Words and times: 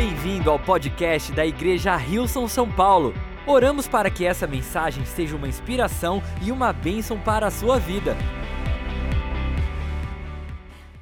Bem-vindo 0.00 0.48
ao 0.48 0.60
podcast 0.60 1.32
da 1.32 1.44
Igreja 1.44 1.96
Rilson 1.96 2.46
São 2.46 2.70
Paulo. 2.70 3.12
Oramos 3.44 3.88
para 3.88 4.08
que 4.08 4.24
essa 4.24 4.46
mensagem 4.46 5.04
seja 5.04 5.34
uma 5.34 5.48
inspiração 5.48 6.22
e 6.40 6.52
uma 6.52 6.72
bênção 6.72 7.18
para 7.18 7.48
a 7.48 7.50
sua 7.50 7.80
vida. 7.80 8.16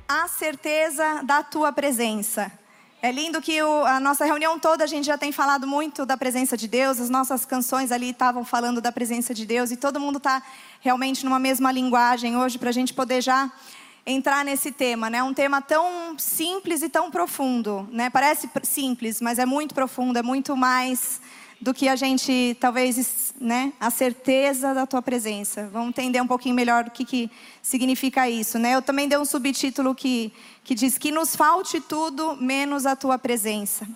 A 0.09 0.27
certeza 0.29 1.21
da 1.25 1.43
tua 1.43 1.75
presença. 1.75 2.51
É 3.03 3.13
lindo 3.13 3.43
que 3.43 3.63
o, 3.63 3.85
a 3.85 4.01
nossa 4.01 4.25
reunião 4.25 4.59
toda 4.59 4.85
a 4.85 4.87
gente 4.87 5.05
já 5.05 5.19
tem 5.19 5.31
falado 5.31 5.67
muito 5.67 6.07
da 6.07 6.17
presença 6.17 6.57
de 6.57 6.67
Deus, 6.67 6.99
as 6.99 7.11
nossas 7.11 7.45
canções 7.45 7.93
ali 7.93 8.13
estavam 8.13 8.47
falando 8.47 8.81
da 8.81 8.91
presença 8.91 9.35
de 9.35 9.45
Deus 9.45 9.71
e 9.71 9.77
todo 9.77 10.01
mundo 10.01 10.17
está 10.17 10.43
realmente 10.81 11.23
numa 11.23 11.39
mesma 11.39 11.71
linguagem 11.71 12.39
hoje 12.39 12.59
para 12.59 12.71
a 12.71 12.73
gente 12.73 12.95
poder 12.95 13.21
já 13.21 13.53
entrar 14.07 14.45
nesse 14.45 14.71
tema, 14.71 15.11
né? 15.11 15.23
Um 15.23 15.35
tema 15.35 15.61
tão 15.61 16.17
simples 16.17 16.83
e 16.83 16.89
tão 16.89 17.11
profundo, 17.11 17.89
né? 17.91 18.09
Parece 18.09 18.49
simples, 18.63 19.21
mas 19.21 19.39
é 19.39 19.45
muito 19.45 19.75
profundo, 19.75 20.19
é 20.19 20.23
muito 20.23 20.57
mais 20.57 21.21
do 21.61 21.75
que 21.75 21.89
a 21.89 21.97
gente 21.97 22.57
talvez, 22.61 23.35
né? 23.41 23.73
A 23.81 23.91
certeza 23.91 24.73
da 24.73 24.87
tua 24.87 25.03
presença. 25.03 25.69
Vamos 25.73 25.89
entender 25.89 26.21
um 26.21 26.27
pouquinho 26.27 26.55
melhor 26.55 26.85
o 26.85 26.91
que, 26.91 27.05
que 27.05 27.31
significa 27.61 28.29
isso, 28.31 28.59
né? 28.59 28.75
Eu 28.75 28.83
também 28.83 29.09
dei 29.09 29.19
um 29.19 29.25
subtítulo 29.25 29.95
que 29.95 30.33
que 30.67 30.75
diz 30.75 30.99
que 30.99 31.13
nos 31.13 31.37
falte 31.37 31.81
tudo 31.81 32.37
menos 32.37 32.87
a 32.87 32.97
tua 32.97 33.17
presença. 33.17 33.87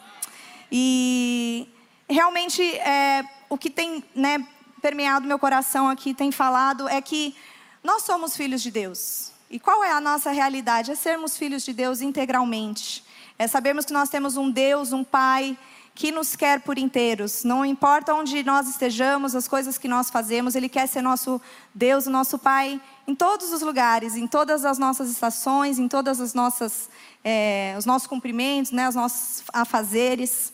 E 0.71 1.69
realmente 2.09 2.63
é, 2.63 3.25
o 3.49 3.59
que 3.59 3.69
tem 3.69 4.05
né, 4.15 4.47
permeado 4.81 5.27
meu 5.27 5.37
coração 5.37 5.89
aqui, 5.89 6.15
tem 6.15 6.31
falado, 6.31 6.89
é 6.89 7.01
que 7.03 7.35
nós 7.83 8.03
somos 8.03 8.37
filhos 8.37 8.63
de 8.63 8.71
Deus. 8.71 9.30
E 9.51 9.59
qual 9.59 9.83
é 9.83 9.91
a 9.91 10.01
nossa 10.01 10.31
realidade? 10.31 10.93
É 10.93 10.95
sermos 10.95 11.37
filhos 11.37 11.65
de 11.65 11.73
Deus 11.73 12.01
integralmente. 12.01 13.05
É 13.37 13.49
sabermos 13.49 13.85
que 13.85 13.93
nós 13.93 14.09
temos 14.09 14.37
um 14.37 14.49
Deus, 14.49 14.93
um 14.93 15.03
Pai 15.03 15.59
que 15.93 16.13
nos 16.13 16.37
quer 16.37 16.61
por 16.61 16.79
inteiros. 16.79 17.43
Não 17.43 17.65
importa 17.65 18.15
onde 18.15 18.45
nós 18.45 18.69
estejamos, 18.69 19.35
as 19.35 19.49
coisas 19.49 19.77
que 19.77 19.89
nós 19.89 20.09
fazemos, 20.09 20.55
Ele 20.55 20.69
quer 20.69 20.87
ser 20.87 21.03
nosso 21.03 21.41
Deus, 21.75 22.07
o 22.07 22.11
nosso 22.11 22.39
Pai, 22.39 22.81
em 23.09 23.15
todos 23.15 23.53
os 23.53 23.61
lugares, 23.61 24.15
em 24.15 24.29
todas 24.29 24.65
as 24.65 24.79
nossas 24.79 25.11
estações, 25.11 25.81
em 25.81 25.89
todas 25.89 26.21
as 26.21 26.33
nossas, 26.33 26.89
é, 27.25 27.75
os 27.77 27.85
nossos 27.85 28.07
cumprimentos, 28.07 28.71
né, 28.71 28.89
os 28.89 28.95
nossos 28.95 29.43
afazeres. 29.53 30.53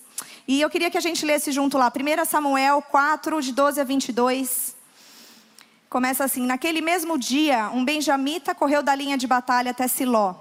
E 0.48 0.58
eu 0.58 0.70
queria 0.70 0.90
que 0.90 0.96
a 0.96 1.02
gente 1.02 1.26
lesse 1.26 1.52
junto 1.52 1.76
lá, 1.76 1.92
1 1.94 2.24
Samuel 2.24 2.80
4, 2.80 3.42
de 3.42 3.52
12 3.52 3.78
a 3.78 3.84
22. 3.84 4.75
Começa 5.88 6.24
assim: 6.24 6.44
Naquele 6.44 6.80
mesmo 6.80 7.18
dia, 7.18 7.70
um 7.72 7.84
benjamita 7.84 8.54
correu 8.54 8.82
da 8.82 8.94
linha 8.94 9.16
de 9.16 9.26
batalha 9.26 9.70
até 9.70 9.86
Siló, 9.86 10.34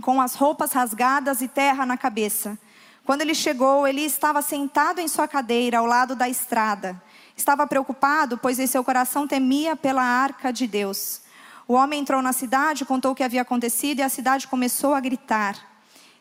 com 0.00 0.20
as 0.20 0.34
roupas 0.34 0.72
rasgadas 0.72 1.40
e 1.40 1.48
terra 1.48 1.86
na 1.86 1.96
cabeça. 1.96 2.58
Quando 3.04 3.22
ele 3.22 3.34
chegou, 3.34 3.86
ele 3.86 4.02
estava 4.02 4.42
sentado 4.42 5.00
em 5.00 5.08
sua 5.08 5.26
cadeira 5.26 5.78
ao 5.78 5.86
lado 5.86 6.14
da 6.14 6.28
estrada. 6.28 7.00
Estava 7.36 7.66
preocupado, 7.66 8.38
pois 8.38 8.58
em 8.58 8.66
seu 8.66 8.84
coração 8.84 9.26
temia 9.26 9.74
pela 9.74 10.02
arca 10.02 10.52
de 10.52 10.66
Deus. 10.66 11.22
O 11.66 11.74
homem 11.74 12.00
entrou 12.00 12.20
na 12.20 12.32
cidade, 12.32 12.84
contou 12.84 13.12
o 13.12 13.14
que 13.14 13.22
havia 13.22 13.42
acontecido 13.42 14.00
e 14.00 14.02
a 14.02 14.08
cidade 14.08 14.46
começou 14.46 14.94
a 14.94 15.00
gritar. 15.00 15.56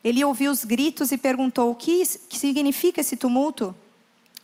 Ele 0.03 0.23
ouviu 0.23 0.51
os 0.51 0.63
gritos 0.63 1.11
e 1.11 1.17
perguntou: 1.17 1.71
O 1.71 1.75
que 1.75 2.05
significa 2.05 3.01
esse 3.01 3.15
tumulto? 3.15 3.75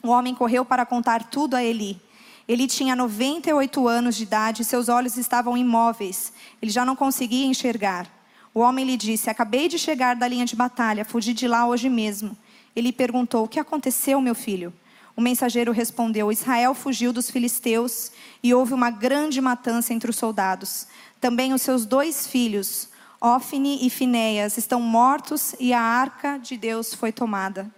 O 0.03 0.09
homem 0.09 0.35
correu 0.35 0.63
para 0.63 0.85
contar 0.85 1.23
tudo 1.25 1.55
a 1.55 1.63
Eli. 1.63 1.99
Ele 2.47 2.65
tinha 2.65 2.95
98 2.95 3.87
anos 3.87 4.15
de 4.15 4.23
idade 4.23 4.61
e 4.61 4.65
seus 4.65 4.87
olhos 4.87 5.17
estavam 5.17 5.57
imóveis. 5.57 6.31
Ele 6.61 6.71
já 6.71 6.85
não 6.85 6.95
conseguia 6.95 7.45
enxergar. 7.45 8.07
O 8.53 8.61
homem 8.61 8.85
lhe 8.85 8.95
disse: 8.95 9.29
Acabei 9.29 9.67
de 9.67 9.77
chegar 9.77 10.15
da 10.15 10.27
linha 10.27 10.45
de 10.45 10.55
batalha, 10.55 11.03
fugi 11.03 11.33
de 11.33 11.47
lá 11.47 11.67
hoje 11.67 11.89
mesmo. 11.89 12.37
Ele 12.75 12.93
perguntou: 12.93 13.43
O 13.43 13.47
que 13.47 13.59
aconteceu, 13.59 14.21
meu 14.21 14.33
filho? 14.33 14.73
O 15.15 15.21
mensageiro 15.21 15.71
respondeu: 15.71 16.31
Israel 16.31 16.73
fugiu 16.73 17.11
dos 17.11 17.29
filisteus 17.29 18.11
e 18.41 18.53
houve 18.53 18.73
uma 18.73 18.91
grande 18.91 19.41
matança 19.41 19.93
entre 19.93 20.09
os 20.09 20.15
soldados. 20.15 20.87
Também 21.19 21.53
os 21.53 21.63
seus 21.63 21.85
dois 21.85 22.27
filhos, 22.27 22.89
Ofne 23.19 23.85
e 23.85 23.89
Finéias, 23.89 24.57
estão 24.57 24.79
mortos 24.79 25.55
e 25.59 25.73
a 25.73 25.81
arca 25.81 26.37
de 26.37 26.55
Deus 26.55 26.93
foi 26.93 27.11
tomada. 27.11 27.69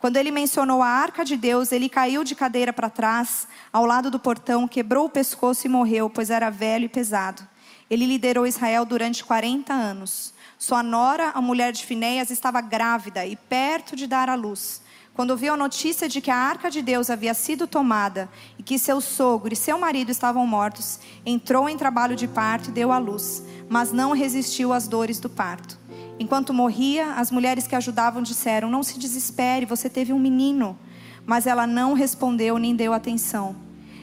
Quando 0.00 0.16
ele 0.16 0.30
mencionou 0.30 0.82
a 0.82 0.88
arca 0.88 1.22
de 1.22 1.36
Deus, 1.36 1.72
ele 1.72 1.86
caiu 1.86 2.24
de 2.24 2.34
cadeira 2.34 2.72
para 2.72 2.88
trás, 2.88 3.46
ao 3.70 3.84
lado 3.84 4.10
do 4.10 4.18
portão, 4.18 4.66
quebrou 4.66 5.04
o 5.04 5.10
pescoço 5.10 5.66
e 5.66 5.70
morreu, 5.70 6.08
pois 6.08 6.30
era 6.30 6.48
velho 6.48 6.86
e 6.86 6.88
pesado. 6.88 7.46
Ele 7.90 8.06
liderou 8.06 8.46
Israel 8.46 8.86
durante 8.86 9.22
40 9.22 9.74
anos. 9.74 10.32
Sua 10.58 10.82
nora, 10.82 11.32
a 11.34 11.42
mulher 11.42 11.70
de 11.70 11.84
Finéias, 11.84 12.30
estava 12.30 12.62
grávida 12.62 13.26
e 13.26 13.36
perto 13.36 13.94
de 13.94 14.06
dar 14.06 14.30
à 14.30 14.34
luz. 14.34 14.80
Quando 15.12 15.32
ouviu 15.32 15.52
a 15.52 15.56
notícia 15.56 16.08
de 16.08 16.22
que 16.22 16.30
a 16.30 16.36
arca 16.36 16.70
de 16.70 16.80
Deus 16.80 17.10
havia 17.10 17.34
sido 17.34 17.66
tomada 17.66 18.26
e 18.58 18.62
que 18.62 18.78
seu 18.78 19.02
sogro 19.02 19.52
e 19.52 19.56
seu 19.56 19.78
marido 19.78 20.10
estavam 20.10 20.46
mortos, 20.46 20.98
entrou 21.26 21.68
em 21.68 21.76
trabalho 21.76 22.16
de 22.16 22.26
parto 22.26 22.70
e 22.70 22.72
deu 22.72 22.90
à 22.90 22.96
luz, 22.96 23.42
mas 23.68 23.92
não 23.92 24.12
resistiu 24.12 24.72
às 24.72 24.88
dores 24.88 25.20
do 25.20 25.28
parto. 25.28 25.78
Enquanto 26.20 26.52
morria, 26.52 27.14
as 27.14 27.30
mulheres 27.30 27.66
que 27.66 27.74
ajudavam 27.74 28.22
disseram: 28.22 28.68
Não 28.68 28.82
se 28.82 28.98
desespere, 28.98 29.64
você 29.64 29.88
teve 29.88 30.12
um 30.12 30.18
menino. 30.18 30.78
Mas 31.24 31.46
ela 31.46 31.66
não 31.66 31.94
respondeu 31.94 32.58
nem 32.58 32.76
deu 32.76 32.92
atenção. 32.92 33.56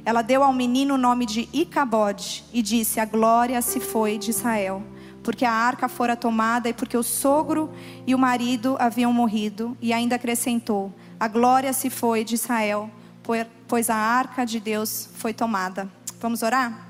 Ela 0.03 0.23
deu 0.23 0.43
ao 0.43 0.51
menino 0.51 0.95
o 0.95 0.97
nome 0.97 1.27
de 1.27 1.47
Icabode 1.53 2.43
e 2.51 2.63
disse: 2.63 2.99
A 2.99 3.05
glória 3.05 3.61
se 3.61 3.79
foi 3.79 4.17
de 4.17 4.31
Israel, 4.31 4.81
porque 5.21 5.45
a 5.45 5.51
arca 5.51 5.87
fora 5.87 6.15
tomada 6.15 6.67
e 6.67 6.73
porque 6.73 6.97
o 6.97 7.03
sogro 7.03 7.71
e 8.07 8.15
o 8.15 8.17
marido 8.17 8.75
haviam 8.79 9.13
morrido. 9.13 9.77
E 9.79 9.93
ainda 9.93 10.15
acrescentou: 10.15 10.91
A 11.19 11.27
glória 11.27 11.71
se 11.71 11.87
foi 11.91 12.23
de 12.23 12.33
Israel, 12.33 12.89
pois 13.67 13.91
a 13.91 13.95
arca 13.95 14.43
de 14.43 14.59
Deus 14.59 15.07
foi 15.13 15.35
tomada. 15.35 15.87
Vamos 16.19 16.41
orar? 16.41 16.86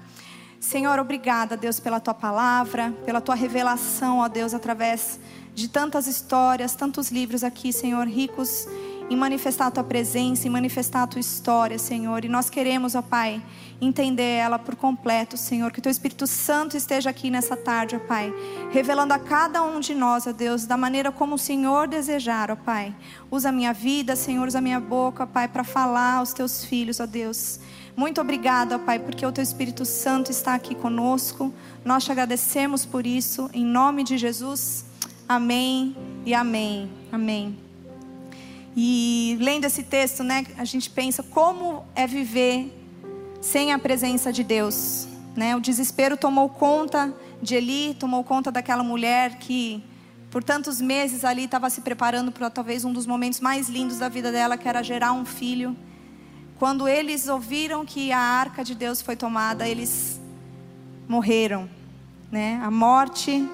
Senhor, 0.59 0.99
obrigada, 0.99 1.55
Deus, 1.55 1.79
pela 1.79 1.99
tua 1.99 2.13
palavra, 2.13 2.93
pela 3.05 3.21
tua 3.21 3.35
revelação, 3.35 4.19
ó 4.19 4.27
Deus, 4.27 4.53
através 4.53 5.19
de 5.53 5.67
tantas 5.67 6.07
histórias, 6.07 6.75
tantos 6.75 7.09
livros 7.09 7.43
aqui, 7.43 7.71
Senhor, 7.71 8.07
ricos 8.07 8.67
em 9.09 9.15
manifestar 9.15 9.67
a 9.67 9.71
tua 9.71 9.83
presença, 9.83 10.47
em 10.47 10.51
manifestar 10.51 11.03
a 11.03 11.07
tua 11.07 11.21
história, 11.21 11.79
Senhor. 11.79 12.25
E 12.25 12.27
nós 12.27 12.49
queremos, 12.49 12.93
ó 12.93 13.01
Pai, 13.01 13.41
entender 13.79 14.37
ela 14.37 14.59
por 14.59 14.75
completo, 14.75 15.37
Senhor. 15.37 15.71
Que 15.71 15.79
o 15.79 15.81
teu 15.81 15.91
Espírito 15.91 16.27
Santo 16.27 16.75
esteja 16.75 17.09
aqui 17.09 17.29
nessa 17.29 17.55
tarde, 17.55 17.95
ó 17.95 17.99
Pai, 17.99 18.33
revelando 18.71 19.13
a 19.13 19.19
cada 19.19 19.63
um 19.63 19.79
de 19.79 19.95
nós, 19.95 20.27
ó 20.27 20.33
Deus, 20.33 20.65
da 20.65 20.75
maneira 20.75 21.11
como 21.11 21.35
o 21.35 21.39
Senhor 21.39 21.87
desejar, 21.87 22.51
ó 22.51 22.55
Pai. 22.55 22.93
Usa 23.31 23.49
a 23.49 23.51
minha 23.51 23.73
vida, 23.73 24.15
Senhor, 24.15 24.45
usa 24.45 24.57
a 24.57 24.61
minha 24.61 24.79
boca, 24.79 25.23
ó 25.23 25.27
Pai, 25.27 25.47
para 25.47 25.63
falar 25.63 26.15
aos 26.15 26.33
teus 26.33 26.65
filhos, 26.65 26.99
ó 26.99 27.05
Deus. 27.05 27.59
Muito 27.97 28.21
obrigada, 28.21 28.77
Pai, 28.77 28.99
porque 28.99 29.25
o 29.25 29.31
teu 29.31 29.41
Espírito 29.41 29.83
Santo 29.83 30.29
está 30.29 30.53
aqui 30.53 30.75
conosco. 30.75 31.51
Nós 31.83 32.05
te 32.05 32.11
agradecemos 32.11 32.85
por 32.85 33.07
isso, 33.07 33.49
em 33.51 33.65
nome 33.65 34.03
de 34.03 34.19
Jesus. 34.19 34.85
Amém 35.27 35.95
e 36.23 36.31
amém. 36.31 36.91
Amém. 37.11 37.57
E 38.75 39.35
lendo 39.41 39.65
esse 39.65 39.81
texto, 39.81 40.23
né, 40.23 40.45
a 40.59 40.63
gente 40.63 40.91
pensa 40.91 41.23
como 41.23 41.83
é 41.95 42.05
viver 42.05 42.71
sem 43.41 43.73
a 43.73 43.79
presença 43.79 44.31
de 44.31 44.43
Deus, 44.43 45.07
né? 45.35 45.55
O 45.55 45.59
desespero 45.59 46.15
tomou 46.15 46.49
conta 46.49 47.11
de 47.41 47.55
Eli, 47.55 47.95
tomou 47.95 48.23
conta 48.23 48.51
daquela 48.51 48.83
mulher 48.83 49.39
que 49.39 49.83
por 50.29 50.43
tantos 50.43 50.79
meses 50.79 51.25
ali 51.25 51.45
estava 51.45 51.67
se 51.71 51.81
preparando 51.81 52.31
para 52.31 52.47
talvez 52.51 52.85
um 52.85 52.93
dos 52.93 53.07
momentos 53.07 53.39
mais 53.39 53.67
lindos 53.67 53.97
da 53.97 54.07
vida 54.07 54.31
dela, 54.31 54.55
que 54.55 54.69
era 54.69 54.83
gerar 54.83 55.13
um 55.13 55.25
filho. 55.25 55.75
Quando 56.59 56.87
eles 56.87 57.27
ouviram 57.27 57.85
que 57.85 58.11
a 58.11 58.19
arca 58.19 58.63
de 58.63 58.73
Deus 58.73 58.99
foi 58.99 59.15
tomada, 59.15 59.67
eles 59.67 60.19
morreram, 61.07 61.69
né? 62.31 62.59
A 62.63 62.71
morte 62.71 63.47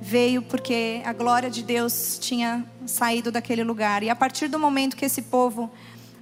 veio 0.00 0.40
porque 0.42 1.02
a 1.04 1.12
glória 1.12 1.50
de 1.50 1.62
Deus 1.62 2.16
tinha 2.20 2.64
saído 2.86 3.32
daquele 3.32 3.64
lugar. 3.64 4.04
E 4.04 4.10
a 4.10 4.14
partir 4.14 4.46
do 4.46 4.60
momento 4.60 4.96
que 4.96 5.04
esse 5.04 5.22
povo 5.22 5.68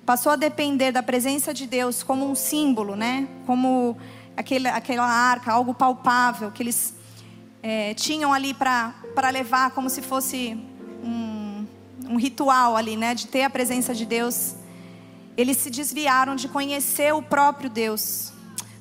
passou 0.07 0.33
a 0.33 0.37
depender 0.37 0.93
da 0.93 1.03
presença 1.03 1.53
de 1.53 1.67
Deus 1.67 2.03
como 2.03 2.27
um 2.27 2.35
símbolo, 2.35 2.97
né? 2.97 3.29
Como 3.45 3.95
aquele, 4.35 4.69
aquela 4.69 5.05
arca, 5.05 5.53
algo 5.53 5.75
palpável 5.75 6.51
que 6.51 6.63
eles 6.63 6.95
é, 7.63 7.93
tinham 7.93 8.33
ali 8.33 8.55
para 8.55 8.95
levar 9.31 9.73
como 9.73 9.91
se 9.91 10.01
fosse 10.01 10.59
um, 11.05 11.67
um 12.09 12.17
ritual 12.17 12.79
ali, 12.79 12.97
né? 12.97 13.15
De 13.15 13.27
ter 13.27 13.43
a 13.43 13.51
presença 13.51 13.95
de 13.95 14.07
Deus. 14.07 14.55
Eles 15.37 15.57
se 15.57 15.71
desviaram 15.71 16.37
de 16.37 16.49
conhecer 16.49 17.15
o 17.15 17.23
próprio 17.23 17.71
Deus. 17.71 18.33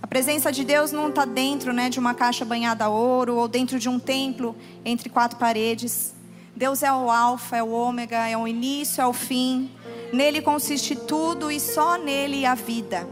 A 0.01 0.07
presença 0.07 0.51
de 0.51 0.65
Deus 0.65 0.91
não 0.91 1.09
está 1.09 1.25
dentro 1.25 1.71
né, 1.71 1.89
de 1.89 1.99
uma 1.99 2.13
caixa 2.13 2.43
banhada 2.43 2.85
a 2.85 2.89
ouro 2.89 3.35
ou 3.35 3.47
dentro 3.47 3.79
de 3.79 3.87
um 3.87 3.99
templo 3.99 4.55
entre 4.83 5.09
quatro 5.09 5.37
paredes. 5.37 6.13
Deus 6.55 6.83
é 6.83 6.91
o 6.91 7.09
Alfa, 7.09 7.57
é 7.57 7.63
o 7.63 7.71
Ômega, 7.71 8.27
é 8.27 8.37
o 8.37 8.47
início, 8.47 9.01
é 9.01 9.07
o 9.07 9.13
fim. 9.13 9.71
Nele 10.11 10.41
consiste 10.41 10.95
tudo 10.95 11.49
e 11.49 11.59
só 11.59 11.97
nele 11.97 12.45
a 12.45 12.55
vida. 12.55 13.07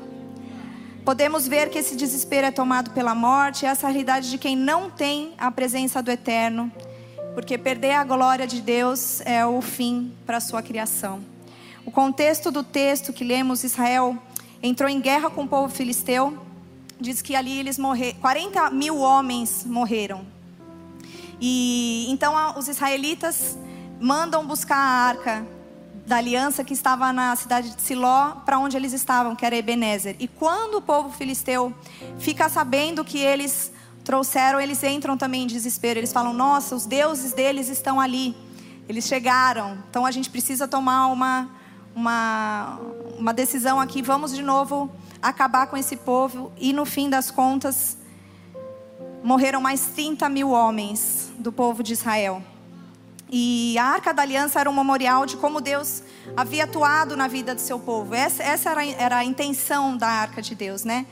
Podemos 1.05 1.47
ver 1.47 1.69
que 1.69 1.79
esse 1.79 1.95
desespero 1.95 2.47
é 2.47 2.51
tomado 2.51 2.91
pela 2.91 3.15
morte, 3.15 3.65
essa 3.65 3.87
realidade 3.87 4.29
de 4.29 4.37
quem 4.37 4.55
não 4.55 4.89
tem 4.89 5.33
a 5.37 5.49
presença 5.49 6.03
do 6.03 6.11
Eterno. 6.11 6.71
porque 7.33 7.57
perder 7.57 7.93
a 7.93 8.03
glória 8.03 8.45
de 8.45 8.59
Deus 8.59 9.21
é 9.21 9.45
o 9.45 9.61
fim 9.61 10.11
para 10.25 10.37
a 10.37 10.41
sua 10.41 10.61
criação. 10.61 11.21
O 11.89 11.91
contexto 11.91 12.51
do 12.51 12.63
texto 12.63 13.11
que 13.11 13.23
lemos, 13.23 13.63
Israel 13.63 14.15
entrou 14.61 14.87
em 14.87 15.01
guerra 15.01 15.27
com 15.27 15.45
o 15.45 15.47
povo 15.47 15.73
filisteu, 15.73 16.37
diz 17.01 17.19
que 17.19 17.35
ali 17.35 17.57
eles 17.57 17.79
morreram, 17.79 18.19
40 18.19 18.69
mil 18.69 18.99
homens 18.99 19.65
morreram. 19.65 20.23
E 21.41 22.05
então 22.07 22.35
os 22.55 22.67
israelitas 22.67 23.57
mandam 23.99 24.45
buscar 24.45 24.77
a 24.77 25.07
arca 25.07 25.47
da 26.05 26.17
aliança 26.17 26.63
que 26.63 26.75
estava 26.75 27.11
na 27.11 27.35
cidade 27.35 27.75
de 27.75 27.81
Siló, 27.81 28.33
para 28.45 28.59
onde 28.59 28.77
eles 28.77 28.93
estavam, 28.93 29.35
que 29.35 29.43
era 29.43 29.57
Ebenezer. 29.57 30.15
E 30.19 30.27
quando 30.27 30.75
o 30.75 30.81
povo 30.83 31.09
filisteu 31.09 31.73
fica 32.19 32.47
sabendo 32.49 33.03
que 33.03 33.17
eles 33.17 33.71
trouxeram, 34.03 34.61
eles 34.61 34.83
entram 34.83 35.17
também 35.17 35.41
em 35.41 35.47
desespero. 35.47 35.99
Eles 35.99 36.13
falam: 36.13 36.33
Nossa, 36.33 36.75
os 36.75 36.85
deuses 36.85 37.33
deles 37.33 37.67
estão 37.67 37.99
ali. 37.99 38.35
Eles 38.87 39.07
chegaram. 39.07 39.79
Então 39.89 40.05
a 40.05 40.11
gente 40.11 40.29
precisa 40.29 40.67
tomar 40.67 41.07
uma, 41.07 41.49
uma, 41.99 42.79
uma 43.17 43.33
decisão 43.33 43.77
aqui. 43.77 44.01
Vamos 44.01 44.33
de 44.33 44.41
novo 44.41 44.89
acabar 45.21 45.67
com 45.67 45.75
esse 45.75 45.97
povo. 45.97 46.51
E 46.57 46.71
no 46.71 46.85
fim 46.85 47.09
das 47.09 47.29
contas, 47.29 47.97
morreram 49.21 49.59
mais 49.59 49.87
30 49.87 50.29
mil 50.29 50.51
homens 50.51 51.29
do 51.37 51.51
povo 51.51 51.83
de 51.83 51.91
Israel. 51.91 52.41
E 53.29 53.77
a 53.77 53.83
Arca 53.83 54.13
da 54.13 54.21
Aliança 54.21 54.59
era 54.59 54.69
um 54.69 54.73
memorial 54.73 55.25
de 55.25 55.35
como 55.35 55.59
Deus 55.59 56.01
havia 56.37 56.63
atuado 56.63 57.17
na 57.17 57.27
vida 57.27 57.53
do 57.53 57.61
seu 57.61 57.77
povo. 57.77 58.15
Essa, 58.15 58.43
essa 58.43 58.69
era, 58.69 58.85
era 58.85 59.17
a 59.17 59.25
intenção 59.25 59.97
da 59.97 60.07
Arca 60.07 60.41
de 60.41 60.55
Deus, 60.55 60.85
né? 60.85 61.05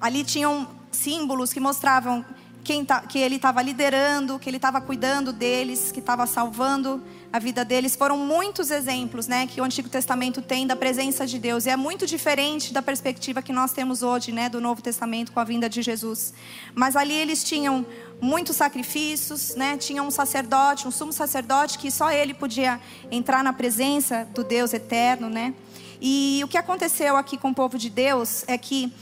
Ali 0.00 0.24
tinham 0.24 0.66
símbolos 0.90 1.52
que 1.52 1.60
mostravam 1.60 2.24
quem 2.64 2.84
tá, 2.84 3.02
que 3.02 3.18
ele 3.18 3.36
estava 3.36 3.60
liderando, 3.60 4.38
que 4.38 4.48
ele 4.48 4.56
estava 4.56 4.80
cuidando 4.80 5.32
deles, 5.32 5.92
que 5.92 6.00
estava 6.00 6.26
salvando 6.26 7.02
a 7.32 7.38
vida 7.38 7.64
deles. 7.64 7.96
Foram 7.96 8.18
muitos 8.18 8.70
exemplos 8.70 9.26
né, 9.26 9.46
que 9.46 9.60
o 9.60 9.64
Antigo 9.64 9.88
Testamento 9.88 10.42
tem 10.42 10.66
da 10.66 10.76
presença 10.76 11.26
de 11.26 11.38
Deus. 11.38 11.64
E 11.64 11.70
é 11.70 11.76
muito 11.76 12.06
diferente 12.06 12.72
da 12.72 12.82
perspectiva 12.82 13.40
que 13.40 13.52
nós 13.52 13.72
temos 13.72 14.02
hoje 14.02 14.30
né, 14.30 14.50
do 14.50 14.60
Novo 14.60 14.82
Testamento 14.82 15.32
com 15.32 15.40
a 15.40 15.44
vinda 15.44 15.68
de 15.68 15.80
Jesus. 15.80 16.34
Mas 16.74 16.94
ali 16.94 17.14
eles 17.14 17.42
tinham 17.42 17.86
muitos 18.20 18.56
sacrifícios, 18.56 19.54
né, 19.56 19.78
tinham 19.78 20.06
um 20.06 20.10
sacerdote, 20.10 20.86
um 20.86 20.90
sumo 20.90 21.12
sacerdote, 21.12 21.78
que 21.78 21.90
só 21.90 22.12
ele 22.12 22.34
podia 22.34 22.78
entrar 23.10 23.42
na 23.42 23.52
presença 23.52 24.28
do 24.34 24.44
Deus 24.44 24.74
eterno. 24.74 25.30
Né? 25.30 25.54
E 26.00 26.42
o 26.44 26.48
que 26.48 26.58
aconteceu 26.58 27.16
aqui 27.16 27.38
com 27.38 27.48
o 27.48 27.54
povo 27.54 27.78
de 27.78 27.88
Deus 27.88 28.44
é 28.46 28.58
que 28.58 28.92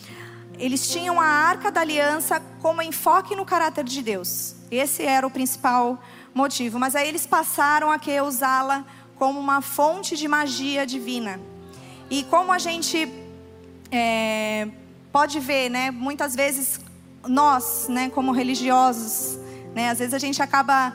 eles 0.56 0.88
tinham 0.88 1.20
a 1.20 1.24
arca 1.24 1.72
da 1.72 1.80
aliança 1.80 2.40
como 2.60 2.80
enfoque 2.82 3.34
no 3.34 3.44
caráter 3.44 3.82
de 3.82 4.02
Deus. 4.02 4.54
Esse 4.70 5.02
era 5.02 5.26
o 5.26 5.30
principal 5.30 6.00
motivo. 6.34 6.78
Mas 6.78 6.94
aí 6.94 7.08
eles 7.08 7.26
passaram 7.26 7.90
a 7.90 7.98
que 7.98 8.20
usá-la 8.20 8.84
como 9.16 9.38
uma 9.38 9.60
fonte 9.60 10.16
de 10.16 10.26
magia 10.26 10.86
divina. 10.86 11.40
E 12.10 12.24
como 12.24 12.52
a 12.52 12.58
gente 12.58 13.08
é, 13.90 14.68
pode 15.12 15.38
ver, 15.38 15.68
né, 15.68 15.90
muitas 15.90 16.34
vezes 16.34 16.80
nós, 17.26 17.86
né, 17.88 18.08
como 18.10 18.32
religiosos, 18.32 19.38
né, 19.74 19.90
às 19.90 19.98
vezes 19.98 20.14
a 20.14 20.18
gente 20.18 20.42
acaba 20.42 20.94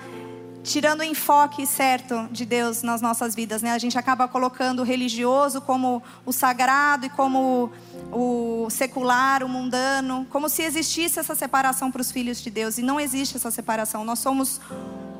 tirando 0.66 1.02
o 1.02 1.04
enfoque 1.04 1.66
certo 1.68 2.28
de 2.32 2.44
Deus 2.44 2.82
nas 2.82 3.00
nossas 3.00 3.36
vidas, 3.36 3.62
né? 3.62 3.72
A 3.72 3.78
gente 3.78 4.00
acaba 4.00 4.28
colocando 4.28 4.80
o 4.80 4.84
religioso 4.84 5.62
como 5.62 6.02
o 6.26 6.34
sagrado 6.34 7.06
e 7.06 7.10
como 7.10 7.72
o 8.12 8.68
secular, 8.72 9.44
o 9.44 9.48
mundano, 9.48 10.26
como 10.32 10.50
se 10.50 10.64
existisse 10.64 11.20
essa 11.20 11.36
separação 11.36 11.92
para 11.92 12.02
os 12.02 12.12
filhos 12.12 12.42
de 12.42 12.50
Deus 12.50 12.80
e 12.80 12.82
não 12.82 13.00
existe 13.00 13.38
essa 13.38 13.52
separação. 13.52 14.04
Nós 14.04 14.18
somos 14.18 14.60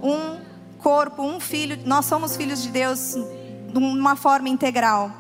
um 0.02 0.40
corpo, 0.80 1.24
um 1.24 1.40
filho, 1.40 1.78
nós 1.86 2.06
somos 2.06 2.36
filhos 2.38 2.62
de 2.62 2.70
Deus 2.70 3.16
de 3.72 3.78
uma 3.78 4.16
forma 4.16 4.50
integral. 4.50 5.12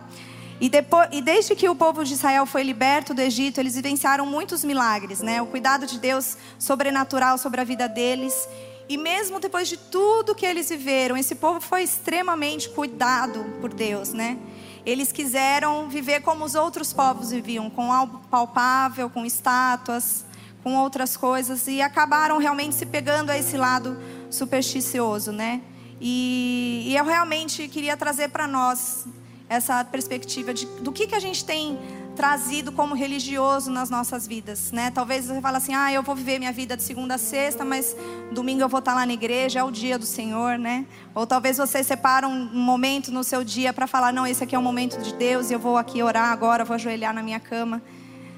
E, 0.59 0.69
depois, 0.69 1.09
e 1.11 1.21
desde 1.21 1.53
que 1.55 1.67
o 1.67 1.75
povo 1.75 2.03
de 2.05 2.13
Israel 2.13 2.45
foi 2.45 2.63
liberto 2.63 3.13
do 3.13 3.21
Egito, 3.21 3.59
eles 3.59 3.75
vivenciaram 3.75 4.25
muitos 4.25 4.63
milagres, 4.63 5.19
né? 5.19 5.41
O 5.41 5.45
cuidado 5.47 5.85
de 5.85 5.99
Deus 5.99 6.37
sobrenatural 6.57 7.37
sobre 7.37 7.59
a 7.59 7.63
vida 7.63 7.89
deles. 7.89 8.47
E 8.87 8.97
mesmo 8.97 9.39
depois 9.39 9.67
de 9.67 9.77
tudo 9.77 10.35
que 10.35 10.45
eles 10.45 10.69
viveram, 10.69 11.17
esse 11.17 11.35
povo 11.35 11.59
foi 11.59 11.83
extremamente 11.83 12.69
cuidado 12.69 13.43
por 13.59 13.73
Deus, 13.73 14.13
né? 14.13 14.37
Eles 14.85 15.11
quiseram 15.11 15.89
viver 15.89 16.21
como 16.21 16.45
os 16.45 16.55
outros 16.55 16.93
povos 16.93 17.31
viviam, 17.31 17.69
com 17.69 17.91
algo 17.91 18.21
palpável, 18.29 19.09
com 19.09 19.25
estátuas, 19.25 20.23
com 20.63 20.75
outras 20.75 21.17
coisas, 21.17 21.67
e 21.67 21.81
acabaram 21.81 22.37
realmente 22.37 22.75
se 22.75 22.85
pegando 22.85 23.31
a 23.31 23.37
esse 23.37 23.57
lado 23.57 23.97
supersticioso, 24.29 25.31
né? 25.31 25.61
E, 25.99 26.83
e 26.87 26.95
eu 26.95 27.05
realmente 27.05 27.67
queria 27.67 27.95
trazer 27.95 28.29
para 28.29 28.47
nós 28.47 29.05
essa 29.47 29.83
perspectiva 29.85 30.53
de, 30.53 30.65
do 30.65 30.91
que, 30.91 31.07
que 31.07 31.15
a 31.15 31.19
gente 31.19 31.45
tem 31.45 31.77
trazido 32.15 32.71
como 32.71 32.95
religioso 32.95 33.69
nas 33.69 33.89
nossas 33.89 34.25
vidas, 34.25 34.71
né? 34.71 34.89
Talvez 34.89 35.27
você 35.27 35.41
fale 35.41 35.57
assim, 35.57 35.73
ah, 35.73 35.91
eu 35.91 36.01
vou 36.01 36.15
viver 36.15 36.39
minha 36.39 36.51
vida 36.51 36.75
de 36.77 36.81
segunda 36.81 37.15
a 37.15 37.17
sexta, 37.17 37.65
mas 37.65 37.95
domingo 38.31 38.61
eu 38.61 38.69
vou 38.69 38.79
estar 38.79 38.95
lá 38.95 39.05
na 39.05 39.13
igreja, 39.13 39.59
é 39.59 39.63
o 39.63 39.69
dia 39.69 39.99
do 39.99 40.05
Senhor, 40.05 40.57
né? 40.57 40.85
Ou 41.13 41.27
talvez 41.27 41.57
você 41.57 41.83
separa 41.83 42.27
um 42.27 42.45
momento 42.45 43.11
no 43.11 43.23
seu 43.23 43.43
dia 43.43 43.73
para 43.73 43.85
falar, 43.85 44.13
não, 44.13 44.25
esse 44.25 44.43
aqui 44.43 44.55
é 44.55 44.59
o 44.59 44.63
momento 44.63 44.97
de 45.01 45.13
Deus 45.13 45.51
e 45.51 45.53
eu 45.53 45.59
vou 45.59 45.77
aqui 45.77 46.01
orar 46.01 46.31
agora, 46.31 46.63
vou 46.63 46.75
ajoelhar 46.75 47.13
na 47.13 47.21
minha 47.21 47.39
cama. 47.39 47.81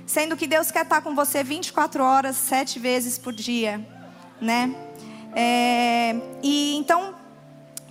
Sendo 0.07 0.35
que 0.35 0.47
Deus 0.47 0.71
quer 0.71 0.83
estar 0.83 1.01
com 1.01 1.13
você 1.13 1.43
24 1.43 2.03
horas, 2.03 2.35
sete 2.35 2.79
vezes 2.79 3.17
por 3.17 3.31
dia, 3.31 3.85
né? 4.41 4.73
É, 5.39 6.15
e 6.41 6.75
então 6.77 7.13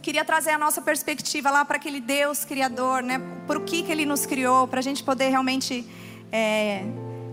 queria 0.03 0.25
trazer 0.25 0.51
a 0.51 0.59
nossa 0.59 0.83
perspectiva 0.83 1.49
lá 1.49 1.65
para 1.65 1.77
aquele 1.77 2.01
Deus 2.01 2.45
criador, 2.45 3.05
né? 3.05 3.21
Por 3.47 3.61
que 3.61 3.85
que 3.85 3.93
Ele 3.93 4.05
nos 4.05 4.27
criou, 4.27 4.67
para 4.67 4.81
a 4.81 4.83
gente 4.83 5.05
poder 5.05 5.29
realmente 5.29 5.87
é, 6.33 6.85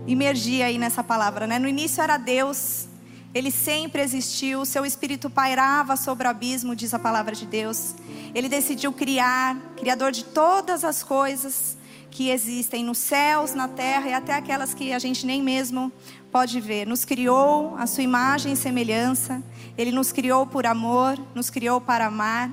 imergir 0.06 0.64
aí 0.64 0.78
nessa 0.78 1.02
palavra, 1.02 1.48
né? 1.48 1.58
No 1.58 1.66
início 1.66 2.00
era 2.00 2.16
Deus, 2.16 2.86
Ele 3.34 3.50
sempre 3.50 4.02
existiu, 4.02 4.64
Seu 4.64 4.86
Espírito 4.86 5.28
pairava 5.28 5.96
sobre 5.96 6.28
o 6.28 6.30
abismo, 6.30 6.76
diz 6.76 6.94
a 6.94 6.98
palavra 7.00 7.34
de 7.34 7.44
Deus. 7.44 7.96
Ele 8.32 8.48
decidiu 8.48 8.92
criar, 8.92 9.56
criador 9.76 10.12
de 10.12 10.22
todas 10.26 10.84
as 10.84 11.02
coisas 11.02 11.76
que 12.14 12.30
existem 12.30 12.84
nos 12.84 12.98
céus, 12.98 13.54
na 13.54 13.66
terra 13.66 14.08
e 14.08 14.12
até 14.14 14.34
aquelas 14.34 14.72
que 14.72 14.92
a 14.92 15.00
gente 15.00 15.26
nem 15.26 15.42
mesmo 15.42 15.92
pode 16.30 16.60
ver. 16.60 16.86
Nos 16.86 17.04
criou 17.04 17.74
a 17.76 17.88
sua 17.88 18.04
imagem 18.04 18.52
e 18.52 18.56
semelhança. 18.56 19.42
Ele 19.76 19.90
nos 19.90 20.12
criou 20.12 20.46
por 20.46 20.64
amor, 20.64 21.18
nos 21.34 21.50
criou 21.50 21.80
para 21.80 22.06
amar. 22.06 22.52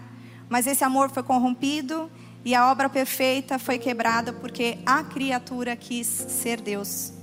Mas 0.50 0.66
esse 0.66 0.84
amor 0.84 1.12
foi 1.12 1.22
corrompido 1.22 2.10
e 2.44 2.56
a 2.56 2.72
obra 2.72 2.90
perfeita 2.90 3.60
foi 3.60 3.78
quebrada 3.78 4.34
porque 4.34 4.80
a 4.84 5.04
criatura 5.04 5.76
quis 5.76 6.08
ser 6.08 6.60
Deus. 6.60 7.14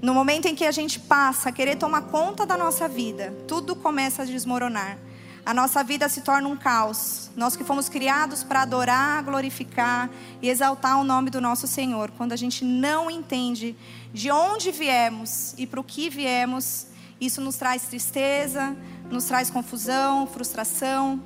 No 0.00 0.14
momento 0.14 0.46
em 0.46 0.54
que 0.54 0.64
a 0.64 0.72
gente 0.72 0.98
passa 0.98 1.50
a 1.50 1.52
querer 1.52 1.76
tomar 1.76 2.04
conta 2.04 2.46
da 2.46 2.56
nossa 2.56 2.88
vida, 2.88 3.36
tudo 3.46 3.76
começa 3.76 4.22
a 4.22 4.24
desmoronar. 4.24 4.96
A 5.44 5.52
nossa 5.52 5.82
vida 5.82 6.08
se 6.08 6.20
torna 6.20 6.48
um 6.48 6.56
caos. 6.56 7.28
Nós 7.36 7.56
que 7.56 7.64
fomos 7.64 7.88
criados 7.88 8.44
para 8.44 8.62
adorar, 8.62 9.24
glorificar 9.24 10.08
e 10.40 10.48
exaltar 10.48 11.00
o 11.00 11.04
nome 11.04 11.30
do 11.30 11.40
nosso 11.40 11.66
Senhor. 11.66 12.12
Quando 12.12 12.32
a 12.32 12.36
gente 12.36 12.64
não 12.64 13.10
entende 13.10 13.74
de 14.14 14.30
onde 14.30 14.70
viemos 14.70 15.52
e 15.58 15.66
para 15.66 15.80
o 15.80 15.84
que 15.84 16.08
viemos, 16.08 16.86
isso 17.20 17.40
nos 17.40 17.56
traz 17.56 17.82
tristeza, 17.82 18.76
nos 19.10 19.24
traz 19.24 19.50
confusão, 19.50 20.28
frustração, 20.28 21.20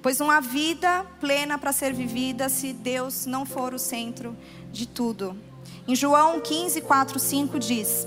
pois 0.00 0.18
não 0.18 0.30
há 0.30 0.40
vida 0.40 1.04
plena 1.20 1.58
para 1.58 1.72
ser 1.72 1.92
vivida 1.92 2.48
se 2.48 2.72
Deus 2.72 3.26
não 3.26 3.44
for 3.44 3.74
o 3.74 3.78
centro 3.78 4.34
de 4.72 4.88
tudo. 4.88 5.36
Em 5.86 5.94
João 5.94 6.40
15, 6.40 6.80
4, 6.80 7.18
5 7.18 7.58
diz: 7.58 8.06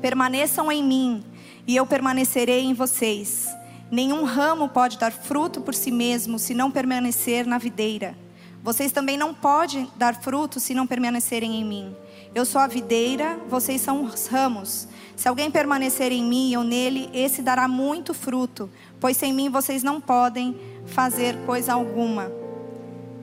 Permaneçam 0.00 0.70
em 0.72 0.82
mim 0.82 1.24
e 1.64 1.76
eu 1.76 1.86
permanecerei 1.86 2.64
em 2.64 2.74
vocês. 2.74 3.46
Nenhum 3.90 4.24
ramo 4.24 4.68
pode 4.68 4.98
dar 4.98 5.10
fruto 5.10 5.60
por 5.60 5.74
si 5.74 5.90
mesmo 5.90 6.38
se 6.38 6.54
não 6.54 6.70
permanecer 6.70 7.44
na 7.44 7.58
videira. 7.58 8.14
Vocês 8.62 8.92
também 8.92 9.16
não 9.16 9.34
podem 9.34 9.90
dar 9.96 10.14
fruto 10.14 10.60
se 10.60 10.74
não 10.74 10.86
permanecerem 10.86 11.60
em 11.60 11.64
mim. 11.64 11.96
Eu 12.34 12.44
sou 12.44 12.60
a 12.60 12.66
videira, 12.66 13.38
vocês 13.48 13.80
são 13.80 14.04
os 14.04 14.26
ramos. 14.26 14.86
Se 15.16 15.26
alguém 15.26 15.50
permanecer 15.50 16.12
em 16.12 16.22
mim 16.22 16.52
eu 16.52 16.62
nele, 16.62 17.10
esse 17.12 17.42
dará 17.42 17.66
muito 17.66 18.14
fruto, 18.14 18.70
pois 19.00 19.16
sem 19.16 19.32
mim 19.32 19.48
vocês 19.48 19.82
não 19.82 20.00
podem 20.00 20.56
fazer 20.86 21.36
coisa 21.44 21.72
alguma. 21.72 22.30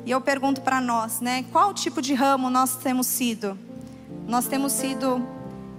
E 0.05 0.11
eu 0.11 0.19
pergunto 0.19 0.61
para 0.61 0.81
nós, 0.81 1.21
né? 1.21 1.45
Qual 1.51 1.73
tipo 1.73 2.01
de 2.01 2.13
ramo 2.13 2.49
nós 2.49 2.75
temos 2.77 3.07
sido? 3.07 3.57
Nós 4.27 4.47
temos 4.47 4.73
sido 4.73 5.25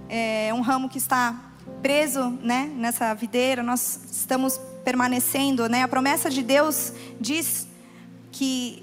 é, 0.08 0.50
um 0.54 0.60
ramo 0.60 0.88
que 0.88 0.98
está 0.98 1.34
preso, 1.82 2.30
né? 2.42 2.70
Nessa 2.76 3.12
videira, 3.14 3.62
nós 3.62 4.00
estamos 4.10 4.58
permanecendo, 4.88 5.68
né? 5.68 5.82
A 5.82 5.88
promessa 5.88 6.30
de 6.30 6.42
Deus 6.42 6.94
diz 7.20 7.68
que 8.32 8.82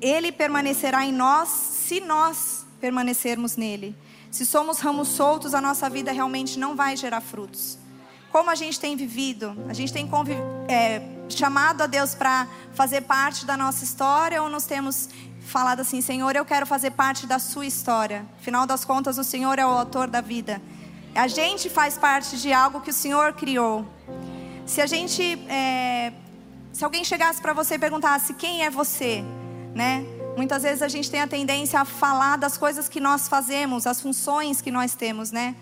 Ele 0.00 0.30
permanecerá 0.30 1.04
em 1.04 1.10
nós 1.10 1.48
se 1.48 1.98
nós 1.98 2.64
permanecermos 2.80 3.56
nele. 3.56 3.96
Se 4.30 4.46
somos 4.46 4.78
ramos 4.78 5.08
soltos, 5.08 5.52
a 5.52 5.60
nossa 5.60 5.90
vida 5.90 6.12
realmente 6.12 6.60
não 6.60 6.76
vai 6.76 6.96
gerar 6.96 7.20
frutos. 7.20 7.76
como 8.30 8.50
a 8.50 8.54
gente 8.54 8.78
tem 8.78 8.94
vivido? 8.94 9.56
A 9.68 9.72
gente 9.72 9.92
tem 9.92 10.08
é, 10.68 11.02
chamado 11.28 11.82
a 11.82 11.86
Deus 11.88 12.14
para 12.14 12.46
fazer 12.72 13.00
parte 13.00 13.44
da 13.44 13.56
nossa 13.56 13.82
história 13.82 14.40
ou 14.40 14.48
nós 14.48 14.64
temos 14.64 15.08
falado 15.40 15.80
assim, 15.80 16.00
Senhor, 16.00 16.36
eu 16.36 16.44
quero 16.44 16.66
fazer 16.66 16.92
parte 16.92 17.26
da 17.26 17.40
sua 17.40 17.66
história? 17.66 18.24
Afinal 18.40 18.64
das 18.64 18.84
contas, 18.84 19.18
o 19.18 19.24
Senhor 19.24 19.58
é 19.58 19.66
o 19.66 19.70
autor 19.70 20.06
da 20.06 20.20
vida. 20.20 20.62
A 21.16 21.26
gente 21.26 21.68
faz 21.68 21.98
parte 21.98 22.38
de 22.38 22.52
algo 22.52 22.80
que 22.80 22.90
o 22.90 22.94
Senhor 23.04 23.32
criou. 23.32 23.84
Se 24.68 24.82
a 24.82 24.86
gente, 24.86 25.22
é, 25.48 26.12
se 26.74 26.84
alguém 26.84 27.02
chegasse 27.02 27.40
para 27.40 27.54
você 27.54 27.76
e 27.76 27.78
perguntasse 27.78 28.34
quem 28.34 28.66
é 28.66 28.70
você, 28.70 29.24
né? 29.74 30.04
Muitas 30.36 30.62
vezes 30.62 30.82
a 30.82 30.88
gente 30.88 31.10
tem 31.10 31.22
a 31.22 31.26
tendência 31.26 31.80
a 31.80 31.86
falar 31.86 32.36
das 32.36 32.58
coisas 32.58 32.86
que 32.86 33.00
nós 33.00 33.28
fazemos, 33.28 33.86
as 33.86 33.98
funções 33.98 34.60
que 34.60 34.70
nós 34.70 34.94
temos, 34.94 35.32
né? 35.32 35.56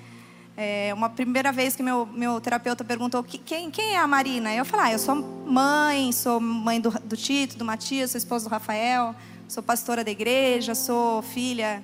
É, 0.56 0.92
uma 0.92 1.08
primeira 1.08 1.52
vez 1.52 1.76
que 1.76 1.84
meu, 1.84 2.04
meu 2.04 2.40
terapeuta 2.40 2.82
perguntou 2.82 3.22
quem, 3.22 3.70
quem 3.70 3.94
é 3.94 3.98
a 3.98 4.08
Marina, 4.08 4.52
eu 4.52 4.64
falei, 4.64 4.86
ah, 4.86 4.92
eu 4.94 4.98
sou 4.98 5.14
mãe, 5.14 6.10
sou 6.10 6.40
mãe 6.40 6.80
do, 6.80 6.90
do 6.90 7.16
Tito, 7.16 7.56
do 7.56 7.64
Matias, 7.64 8.10
sou 8.10 8.18
esposa 8.18 8.48
do 8.48 8.50
Rafael, 8.50 9.14
sou 9.46 9.62
pastora 9.62 10.02
da 10.02 10.10
igreja, 10.10 10.74
sou 10.74 11.22
filha, 11.22 11.80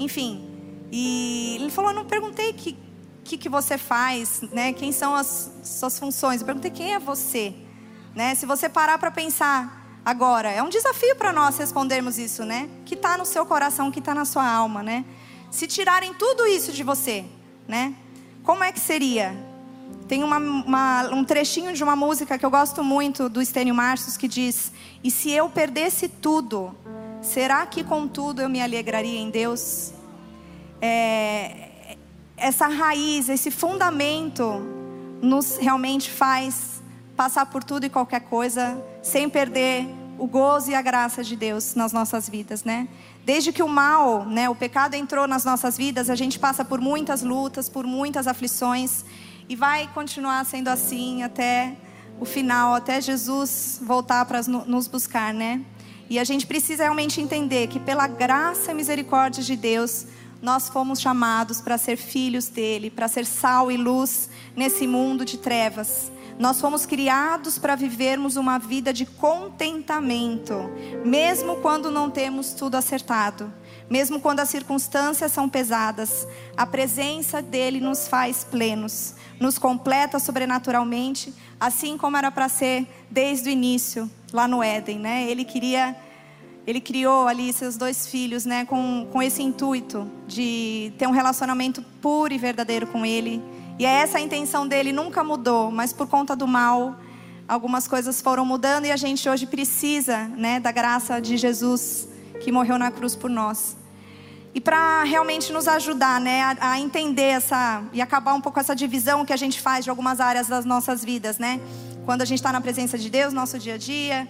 enfim. 0.00 0.48
E 0.90 1.58
ele 1.60 1.70
falou, 1.70 1.92
não 1.92 2.06
perguntei 2.06 2.50
que 2.54 2.78
que, 3.32 3.38
que 3.38 3.48
você 3.48 3.78
faz, 3.78 4.42
né? 4.52 4.72
Quem 4.72 4.92
são 4.92 5.14
as 5.14 5.50
suas 5.64 5.98
funções? 5.98 6.40
Eu 6.40 6.46
perguntei 6.46 6.70
quem 6.70 6.94
é 6.94 6.98
você, 6.98 7.54
né? 8.14 8.34
Se 8.34 8.44
você 8.44 8.68
parar 8.68 8.98
para 8.98 9.10
pensar 9.10 10.00
agora, 10.04 10.50
é 10.50 10.62
um 10.62 10.68
desafio 10.68 11.16
para 11.16 11.32
nós 11.32 11.56
respondermos 11.56 12.18
isso, 12.18 12.44
né? 12.44 12.68
Que 12.84 12.94
está 12.94 13.16
no 13.16 13.24
seu 13.24 13.46
coração, 13.46 13.90
que 13.90 14.00
está 14.00 14.14
na 14.14 14.26
sua 14.26 14.46
alma, 14.46 14.82
né? 14.82 15.04
Se 15.50 15.66
tirarem 15.66 16.12
tudo 16.14 16.46
isso 16.46 16.72
de 16.72 16.82
você, 16.82 17.24
né? 17.66 17.94
Como 18.42 18.62
é 18.62 18.70
que 18.70 18.80
seria? 18.80 19.34
Tem 20.06 20.22
uma, 20.22 20.36
uma, 20.36 21.14
um 21.14 21.24
trechinho 21.24 21.72
de 21.72 21.82
uma 21.82 21.96
música 21.96 22.36
que 22.36 22.44
eu 22.44 22.50
gosto 22.50 22.84
muito 22.84 23.30
do 23.30 23.40
Estênio 23.40 23.74
Marcios 23.74 24.16
que 24.16 24.28
diz: 24.28 24.72
E 25.02 25.10
se 25.10 25.30
eu 25.30 25.48
perdesse 25.48 26.06
tudo, 26.06 26.76
será 27.22 27.64
que 27.64 27.82
contudo 27.82 28.42
eu 28.42 28.48
me 28.50 28.60
alegraria 28.60 29.18
em 29.18 29.30
Deus? 29.30 29.92
É, 30.82 31.71
essa 32.42 32.66
raiz, 32.66 33.28
esse 33.28 33.52
fundamento, 33.52 34.60
nos 35.22 35.56
realmente 35.58 36.10
faz 36.10 36.82
passar 37.16 37.46
por 37.46 37.62
tudo 37.62 37.86
e 37.86 37.88
qualquer 37.88 38.22
coisa, 38.22 38.82
sem 39.00 39.30
perder 39.30 39.86
o 40.18 40.26
gozo 40.26 40.72
e 40.72 40.74
a 40.74 40.82
graça 40.82 41.22
de 41.22 41.36
Deus 41.36 41.76
nas 41.76 41.92
nossas 41.92 42.28
vidas, 42.28 42.64
né? 42.64 42.88
Desde 43.24 43.52
que 43.52 43.62
o 43.62 43.68
mal, 43.68 44.24
né, 44.24 44.50
o 44.50 44.56
pecado 44.56 44.94
entrou 44.94 45.28
nas 45.28 45.44
nossas 45.44 45.76
vidas, 45.78 46.10
a 46.10 46.16
gente 46.16 46.38
passa 46.38 46.64
por 46.64 46.80
muitas 46.80 47.22
lutas, 47.22 47.68
por 47.68 47.86
muitas 47.86 48.26
aflições 48.26 49.04
e 49.48 49.54
vai 49.54 49.88
continuar 49.94 50.44
sendo 50.44 50.66
assim 50.66 51.22
até 51.22 51.76
o 52.18 52.24
final, 52.24 52.74
até 52.74 53.00
Jesus 53.00 53.80
voltar 53.80 54.24
para 54.24 54.42
nos 54.42 54.88
buscar, 54.88 55.32
né? 55.32 55.60
E 56.10 56.18
a 56.18 56.24
gente 56.24 56.44
precisa 56.44 56.82
realmente 56.82 57.20
entender 57.20 57.68
que 57.68 57.78
pela 57.78 58.08
graça 58.08 58.72
e 58.72 58.74
misericórdia 58.74 59.42
de 59.42 59.56
Deus, 59.56 60.06
nós 60.42 60.68
fomos 60.68 61.00
chamados 61.00 61.60
para 61.60 61.78
ser 61.78 61.96
filhos 61.96 62.48
dele, 62.48 62.90
para 62.90 63.06
ser 63.06 63.24
sal 63.24 63.70
e 63.70 63.76
luz 63.76 64.28
nesse 64.56 64.88
mundo 64.88 65.24
de 65.24 65.38
trevas. 65.38 66.10
Nós 66.36 66.60
fomos 66.60 66.84
criados 66.84 67.58
para 67.58 67.76
vivermos 67.76 68.34
uma 68.34 68.58
vida 68.58 68.92
de 68.92 69.06
contentamento, 69.06 70.54
mesmo 71.04 71.56
quando 71.56 71.92
não 71.92 72.10
temos 72.10 72.52
tudo 72.52 72.74
acertado, 72.74 73.52
mesmo 73.88 74.18
quando 74.18 74.40
as 74.40 74.48
circunstâncias 74.48 75.30
são 75.30 75.48
pesadas. 75.48 76.26
A 76.56 76.66
presença 76.66 77.40
dele 77.40 77.78
nos 77.78 78.08
faz 78.08 78.42
plenos, 78.42 79.14
nos 79.38 79.58
completa 79.58 80.18
sobrenaturalmente, 80.18 81.32
assim 81.60 81.96
como 81.96 82.16
era 82.16 82.32
para 82.32 82.48
ser 82.48 82.88
desde 83.08 83.48
o 83.48 83.52
início, 83.52 84.10
lá 84.32 84.48
no 84.48 84.60
Éden, 84.60 84.98
né? 84.98 85.30
Ele 85.30 85.44
queria 85.44 85.94
ele 86.66 86.80
criou 86.80 87.26
ali 87.26 87.52
seus 87.52 87.76
dois 87.76 88.06
filhos, 88.06 88.44
né, 88.44 88.64
com, 88.64 89.06
com 89.10 89.22
esse 89.22 89.42
intuito 89.42 90.08
de 90.26 90.92
ter 90.96 91.06
um 91.06 91.10
relacionamento 91.10 91.82
puro 92.00 92.32
e 92.32 92.38
verdadeiro 92.38 92.86
com 92.86 93.04
ele. 93.04 93.42
E 93.78 93.86
é 93.86 93.90
essa 93.90 94.18
a 94.18 94.20
intenção 94.20 94.66
dele, 94.66 94.92
nunca 94.92 95.24
mudou, 95.24 95.70
mas 95.70 95.92
por 95.92 96.06
conta 96.06 96.36
do 96.36 96.46
mal, 96.46 96.96
algumas 97.48 97.88
coisas 97.88 98.20
foram 98.20 98.44
mudando 98.44 98.84
e 98.84 98.92
a 98.92 98.96
gente 98.96 99.28
hoje 99.28 99.46
precisa, 99.46 100.28
né, 100.28 100.60
da 100.60 100.70
graça 100.70 101.20
de 101.20 101.36
Jesus 101.36 102.08
que 102.40 102.52
morreu 102.52 102.78
na 102.78 102.90
cruz 102.90 103.16
por 103.16 103.30
nós. 103.30 103.76
E 104.54 104.60
para 104.60 105.02
realmente 105.02 105.50
nos 105.52 105.66
ajudar, 105.66 106.20
né, 106.20 106.42
a, 106.42 106.72
a, 106.72 106.80
entender 106.80 107.22
essa 107.22 107.82
e 107.92 108.02
acabar 108.02 108.34
um 108.34 108.40
pouco 108.40 108.60
essa 108.60 108.76
divisão 108.76 109.24
que 109.24 109.32
a 109.32 109.36
gente 109.36 109.60
faz 109.60 109.84
de 109.84 109.90
algumas 109.90 110.20
áreas 110.20 110.46
das 110.46 110.64
nossas 110.64 111.02
vidas, 111.02 111.38
né? 111.38 111.58
Quando 112.04 112.20
a 112.20 112.24
gente 112.24 112.38
está 112.38 112.52
na 112.52 112.60
presença 112.60 112.98
de 112.98 113.08
Deus, 113.08 113.32
nosso 113.32 113.58
dia 113.58 113.74
a 113.74 113.78
dia, 113.78 114.28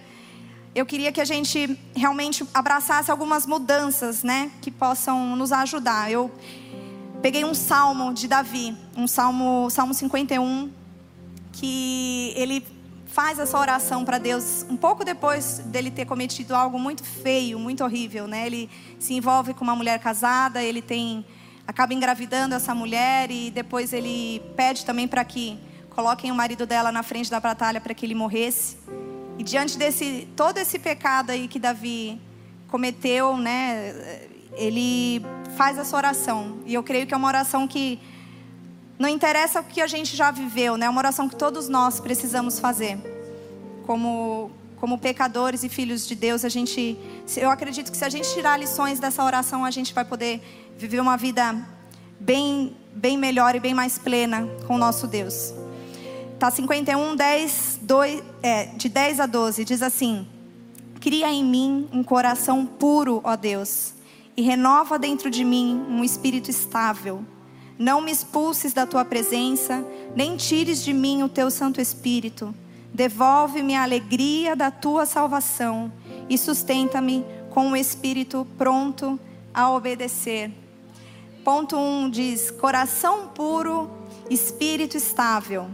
eu 0.75 0.85
queria 0.85 1.11
que 1.11 1.21
a 1.21 1.25
gente 1.25 1.77
realmente 1.95 2.43
abraçasse 2.53 3.11
algumas 3.11 3.45
mudanças, 3.45 4.23
né, 4.23 4.51
que 4.61 4.71
possam 4.71 5.35
nos 5.35 5.51
ajudar. 5.51 6.11
Eu 6.11 6.31
peguei 7.21 7.45
um 7.45 7.53
salmo 7.53 8.13
de 8.13 8.27
Davi, 8.27 8.75
um 8.97 9.07
salmo, 9.07 9.69
salmo 9.69 9.93
51, 9.93 10.71
que 11.51 12.33
ele 12.35 12.65
faz 13.05 13.37
essa 13.37 13.59
oração 13.59 14.03
para 14.03 14.17
Deus 14.17 14.65
um 14.67 14.75
pouco 14.75 15.05
depois 15.05 15.59
dele 15.59 15.91
ter 15.91 16.05
cometido 16.05 16.55
algo 16.55 16.79
muito 16.79 17.03
feio, 17.03 17.59
muito 17.59 17.83
horrível, 17.83 18.27
né? 18.27 18.47
Ele 18.47 18.67
se 18.99 19.13
envolve 19.13 19.53
com 19.53 19.63
uma 19.63 19.75
mulher 19.75 19.99
casada, 19.99 20.63
ele 20.63 20.81
tem 20.81 21.23
acaba 21.67 21.93
engravidando 21.93 22.55
essa 22.55 22.73
mulher 22.73 23.29
e 23.29 23.51
depois 23.51 23.93
ele 23.93 24.41
pede 24.55 24.83
também 24.83 25.07
para 25.07 25.23
que 25.23 25.57
coloquem 25.91 26.31
o 26.31 26.35
marido 26.35 26.65
dela 26.65 26.91
na 26.91 27.03
frente 27.03 27.29
da 27.29 27.39
batalha 27.39 27.79
para 27.79 27.93
que 27.93 28.05
ele 28.05 28.15
morresse. 28.15 28.77
E 29.37 29.43
diante 29.43 29.77
desse 29.77 30.27
todo 30.35 30.57
esse 30.57 30.77
pecado 30.77 31.31
aí 31.31 31.47
que 31.47 31.59
Davi 31.59 32.21
cometeu, 32.67 33.37
né, 33.37 33.93
ele 34.55 35.25
faz 35.55 35.77
essa 35.77 35.95
oração. 35.95 36.59
E 36.65 36.73
eu 36.73 36.83
creio 36.83 37.07
que 37.07 37.13
é 37.13 37.17
uma 37.17 37.27
oração 37.27 37.67
que 37.67 37.99
não 38.97 39.09
interessa 39.09 39.61
o 39.61 39.63
que 39.63 39.81
a 39.81 39.87
gente 39.87 40.15
já 40.15 40.31
viveu, 40.31 40.77
né? 40.77 40.85
É 40.85 40.89
uma 40.89 40.99
oração 40.99 41.27
que 41.27 41.35
todos 41.35 41.67
nós 41.67 41.99
precisamos 41.99 42.59
fazer. 42.59 42.97
Como 43.85 44.51
como 44.77 44.97
pecadores 44.97 45.63
e 45.63 45.69
filhos 45.69 46.05
de 46.05 46.13
Deus, 46.13 46.43
a 46.43 46.49
gente 46.49 46.97
eu 47.37 47.49
acredito 47.49 47.89
que 47.89 47.97
se 47.97 48.03
a 48.03 48.09
gente 48.09 48.31
tirar 48.33 48.57
lições 48.59 48.99
dessa 48.99 49.23
oração, 49.23 49.63
a 49.63 49.71
gente 49.71 49.93
vai 49.93 50.03
poder 50.03 50.41
viver 50.77 50.99
uma 50.99 51.15
vida 51.15 51.55
bem 52.19 52.75
bem 52.93 53.17
melhor 53.17 53.55
e 53.55 53.59
bem 53.59 53.73
mais 53.73 53.97
plena 53.97 54.47
com 54.67 54.75
o 54.75 54.77
nosso 54.77 55.07
Deus. 55.07 55.62
Tá 56.43 56.51
51, 56.51 57.15
10, 57.15 57.79
2, 57.83 58.23
é, 58.43 58.65
de 58.65 58.89
10 58.89 59.21
a 59.21 59.25
12, 59.25 59.63
diz 59.63 59.81
assim: 59.81 60.27
Cria 60.99 61.31
em 61.31 61.41
mim 61.41 61.87
um 61.93 62.03
coração 62.03 62.65
puro, 62.65 63.21
ó 63.23 63.37
Deus, 63.37 63.93
e 64.35 64.41
renova 64.41 64.99
dentro 64.99 65.31
de 65.31 65.45
mim 65.45 65.85
um 65.87 66.03
espírito 66.03 66.51
estável. 66.51 67.23
Não 67.79 68.01
me 68.01 68.11
expulses 68.11 68.73
da 68.73 68.85
tua 68.85 69.05
presença, 69.05 69.85
nem 70.17 70.35
tires 70.35 70.83
de 70.83 70.91
mim 70.91 71.23
o 71.23 71.29
teu 71.29 71.49
Santo 71.49 71.79
Espírito. 71.79 72.53
Devolve-me 72.93 73.77
a 73.77 73.83
alegria 73.83 74.53
da 74.53 74.69
tua 74.69 75.05
salvação 75.05 75.89
e 76.29 76.37
sustenta-me 76.37 77.25
com 77.51 77.71
o 77.71 77.75
espírito 77.77 78.45
pronto 78.57 79.17
a 79.53 79.71
obedecer. 79.71 80.51
Ponto 81.41 81.77
1 81.77 81.79
um 81.79 82.09
diz: 82.09 82.51
coração 82.51 83.29
puro, 83.29 83.89
espírito 84.29 84.97
estável. 84.97 85.69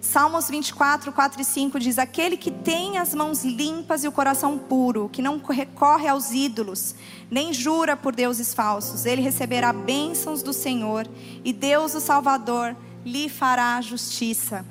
Salmos 0.00 0.48
24, 0.48 1.12
4 1.12 1.42
e 1.42 1.44
5 1.44 1.78
diz: 1.78 1.98
Aquele 1.98 2.36
que 2.36 2.50
tem 2.50 2.96
as 2.96 3.14
mãos 3.14 3.44
limpas 3.44 4.02
e 4.02 4.08
o 4.08 4.12
coração 4.12 4.56
puro, 4.56 5.10
que 5.12 5.20
não 5.20 5.38
recorre 5.38 6.08
aos 6.08 6.32
ídolos, 6.32 6.94
nem 7.30 7.52
jura 7.52 7.96
por 7.96 8.14
deuses 8.14 8.54
falsos, 8.54 9.04
ele 9.04 9.20
receberá 9.20 9.74
bênçãos 9.74 10.42
do 10.42 10.54
Senhor, 10.54 11.06
e 11.44 11.52
Deus, 11.52 11.94
o 11.94 12.00
Salvador, 12.00 12.74
lhe 13.04 13.28
fará 13.28 13.78
justiça. 13.82 14.64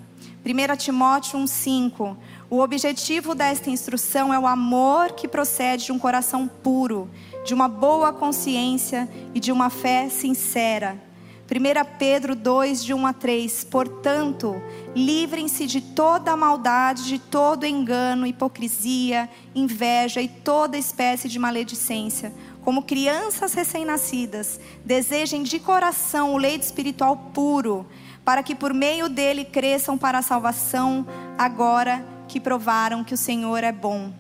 1 0.43 0.77
Timóteo 0.77 1.37
1,5 1.37 2.17
O 2.49 2.59
objetivo 2.59 3.35
desta 3.35 3.69
instrução 3.69 4.33
é 4.33 4.39
o 4.39 4.47
amor 4.47 5.11
que 5.11 5.27
procede 5.27 5.85
de 5.85 5.91
um 5.91 5.99
coração 5.99 6.47
puro, 6.47 7.07
de 7.45 7.53
uma 7.53 7.67
boa 7.67 8.11
consciência 8.11 9.07
e 9.35 9.39
de 9.39 9.51
uma 9.51 9.69
fé 9.69 10.09
sincera. 10.09 11.08
1 11.51 11.97
Pedro 11.97 12.35
2, 12.35 12.83
de 12.83 12.93
1 12.93 13.07
a 13.07 13.13
3. 13.13 13.63
Portanto, 13.63 14.61
livrem-se 14.95 15.65
de 15.65 15.81
toda 15.81 16.37
maldade, 16.37 17.05
de 17.05 17.17
todo 17.17 17.65
engano, 17.65 18.27
hipocrisia, 18.27 19.27
inveja 19.55 20.21
e 20.21 20.27
toda 20.27 20.77
espécie 20.77 21.27
de 21.27 21.39
maledicência. 21.39 22.31
Como 22.63 22.83
crianças 22.83 23.55
recém-nascidas, 23.55 24.59
desejem 24.85 25.41
de 25.41 25.59
coração 25.59 26.35
o 26.35 26.37
leite 26.37 26.61
espiritual 26.61 27.17
puro, 27.33 27.87
para 28.23 28.43
que 28.43 28.53
por 28.53 28.71
meio 28.71 29.09
dele 29.09 29.43
cresçam 29.43 29.97
para 29.97 30.19
a 30.19 30.21
salvação, 30.21 31.07
agora 31.35 32.05
que 32.27 32.39
provaram 32.39 33.03
que 33.03 33.15
o 33.15 33.17
Senhor 33.17 33.63
é 33.63 33.71
bom. 33.71 34.13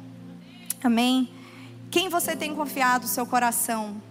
Amém? 0.83 1.29
Quem 1.91 2.09
você 2.09 2.35
tem 2.35 2.55
confiado 2.55 3.03
o 3.03 3.07
seu 3.07 3.27
coração? 3.27 4.08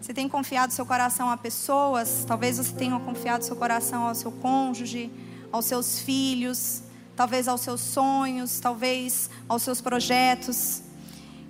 Você 0.00 0.14
tem 0.14 0.28
confiado 0.28 0.72
seu 0.72 0.86
coração 0.86 1.30
a 1.30 1.36
pessoas? 1.36 2.24
Talvez 2.26 2.56
você 2.56 2.72
tenha 2.72 2.98
confiado 2.98 3.44
seu 3.44 3.54
coração 3.54 4.04
ao 4.04 4.14
seu 4.14 4.32
cônjuge, 4.32 5.10
aos 5.52 5.66
seus 5.66 5.98
filhos, 5.98 6.82
talvez 7.14 7.46
aos 7.46 7.60
seus 7.60 7.82
sonhos, 7.82 8.60
talvez 8.60 9.28
aos 9.46 9.62
seus 9.62 9.82
projetos. 9.82 10.80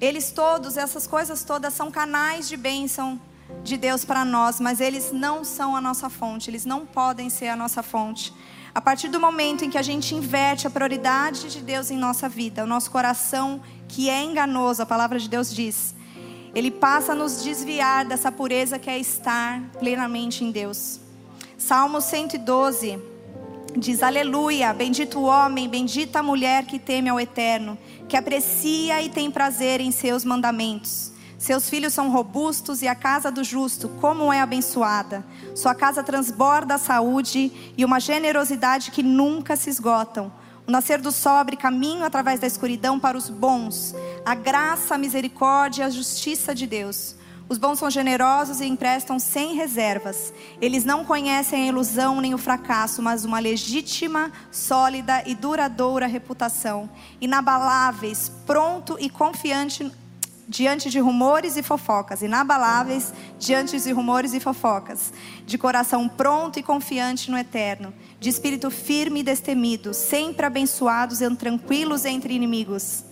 Eles 0.01 0.33
todos, 0.33 0.77
essas 0.77 1.07
coisas 1.07 1.45
todas 1.45 1.75
são 1.75 1.93
canais 1.93 2.49
de 2.49 2.57
bênção 2.57 3.21
de 3.63 3.77
Deus 3.77 4.05
para 4.05 4.25
nós, 4.25 4.59
mas 4.59 4.81
eles 4.81 5.13
não 5.13 5.45
são 5.45 5.77
a 5.77 5.81
nossa 5.81 6.11
fonte, 6.11 6.51
eles 6.51 6.65
não 6.65 6.85
podem 6.85 7.31
ser 7.31 7.49
a 7.49 7.57
nossa 7.57 7.85
fonte. 7.85 8.35
A 8.75 8.81
partir 8.81 9.09
do 9.09 9.21
momento 9.21 9.65
em 9.65 9.71
que 9.71 9.79
a 9.79 9.83
gente 9.83 10.13
inverte 10.15 10.67
a 10.67 10.71
prioridade 10.71 11.51
de 11.51 11.61
Deus 11.61 11.91
em 11.91 11.97
nossa 11.97 12.29
vida, 12.29 12.65
o 12.65 12.67
nosso 12.67 12.91
coração 12.91 13.61
que 13.87 14.11
é 14.11 14.25
enganoso, 14.25 14.83
a 14.83 14.87
palavra 14.87 15.21
de 15.21 15.29
Deus 15.29 15.55
diz, 15.55 15.95
ele 16.55 16.71
passa 16.71 17.13
a 17.13 17.15
nos 17.15 17.43
desviar 17.43 18.05
dessa 18.05 18.31
pureza 18.33 18.79
que 18.79 18.91
é 18.91 18.99
estar 18.99 19.61
plenamente 19.79 20.45
em 20.45 20.51
Deus. 20.51 21.01
Salmo 21.57 22.01
112 22.01 22.99
diz: 23.77 24.03
Aleluia, 24.03 24.73
bendito 24.73 25.21
o 25.21 25.25
homem, 25.25 25.69
bendita 25.69 26.21
a 26.21 26.23
mulher 26.23 26.65
que 26.65 26.79
teme 26.79 27.09
ao 27.09 27.21
eterno, 27.21 27.79
que 28.09 28.17
aprecia 28.17 29.03
e 29.03 29.09
tem 29.09 29.31
prazer 29.31 29.81
em 29.81 29.91
seus 29.91 30.25
mandamentos. 30.25 31.13
Seus 31.39 31.71
filhos 31.71 31.95
são 31.95 32.11
robustos 32.11 32.83
e 32.83 32.89
a 32.89 32.95
casa 32.95 33.31
do 33.31 33.43
justo, 33.43 33.89
como 34.01 34.31
é 34.31 34.41
abençoada. 34.41 35.25
Sua 35.55 35.75
casa 35.75 36.03
transborda 36.03 36.75
a 36.75 36.79
saúde 36.79 37.73
e 37.79 37.85
uma 37.85 37.99
generosidade 37.99 38.91
que 38.91 39.03
nunca 39.03 39.57
se 39.57 39.71
esgotam. 39.71 40.31
O 40.67 40.71
nascer 40.71 41.01
do 41.01 41.11
sol 41.11 41.35
abre 41.35 41.57
caminho 41.57 42.05
através 42.05 42.41
da 42.41 42.47
escuridão 42.47 42.99
para 42.99 43.17
os 43.17 43.29
bons. 43.29 43.95
A 44.25 44.35
graça, 44.35 44.95
a 44.95 44.99
misericórdia 44.99 45.83
e 45.83 45.87
a 45.87 45.91
justiça 45.91 46.55
de 46.55 46.67
Deus. 46.67 47.17
Os 47.51 47.59
bons 47.59 47.81
são 47.81 47.91
generosos 47.91 48.61
e 48.61 48.65
emprestam 48.65 49.19
sem 49.19 49.57
reservas. 49.57 50.33
Eles 50.61 50.85
não 50.85 51.05
conhecem 51.05 51.65
a 51.65 51.67
ilusão 51.67 52.21
nem 52.21 52.33
o 52.33 52.39
fracasso, 52.39 53.03
mas 53.03 53.25
uma 53.25 53.41
legítima, 53.41 54.31
sólida 54.53 55.25
e 55.27 55.35
duradoura 55.35 56.07
reputação. 56.07 56.89
Inabaláveis, 57.21 58.31
pronto 58.47 58.97
e 59.01 59.11
confiante 59.11 59.91
diante 60.51 60.91
de 60.91 60.99
rumores 60.99 61.57
e 61.57 61.63
fofocas, 61.63 62.23
inabaláveis 62.23 63.15
diante 63.39 63.79
de 63.79 63.93
rumores 63.93 64.35
e 64.35 64.41
fofocas, 64.41 65.13
de 65.47 65.57
coração 65.57 66.09
pronto 66.09 66.59
e 66.59 66.63
confiante 66.63 67.31
no 67.31 67.39
eterno, 67.39 67.95
de 68.19 68.29
espírito 68.29 68.69
firme 68.69 69.21
e 69.21 69.23
destemido, 69.23 69.95
sempre 69.95 70.45
abençoados 70.45 71.21
e 71.21 71.37
tranquilos 71.37 72.05
entre 72.05 72.35
inimigos. 72.35 73.05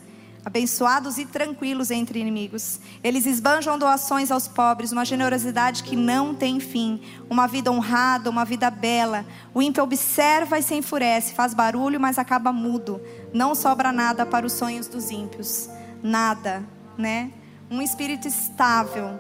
Abençoados 0.45 1.17
e 1.19 1.27
tranquilos 1.27 1.93
entre 1.93 2.19
inimigos. 2.19 2.81
Eles 3.05 3.25
esbanjam 3.25 3.79
doações 3.79 4.33
aos 4.33 4.49
pobres, 4.49 4.91
uma 4.91 5.05
generosidade 5.05 5.85
que 5.85 5.95
não 5.95 6.35
tem 6.35 6.59
fim, 6.59 7.01
uma 7.31 7.47
vida 7.47 7.71
honrada, 7.71 8.31
uma 8.31 8.45
vida 8.45 8.69
bela. 8.69 9.25
O 9.55 9.63
ímpio 9.63 9.85
observa 9.85 10.59
e 10.59 10.63
se 10.63 10.75
enfurece, 10.75 11.35
faz 11.35 11.55
barulho, 11.55 12.01
mas 12.01 12.19
acaba 12.19 12.53
mudo. 12.53 13.01
Não 13.33 13.55
sobra 13.55 13.93
nada 13.93 14.27
para 14.27 14.47
os 14.47 14.55
sonhos 14.55 14.89
dos 14.89 15.11
ímpios. 15.11 15.69
Nada 16.03 16.65
né? 16.99 17.31
Um 17.71 17.81
espírito 17.81 18.27
estável, 18.27 19.19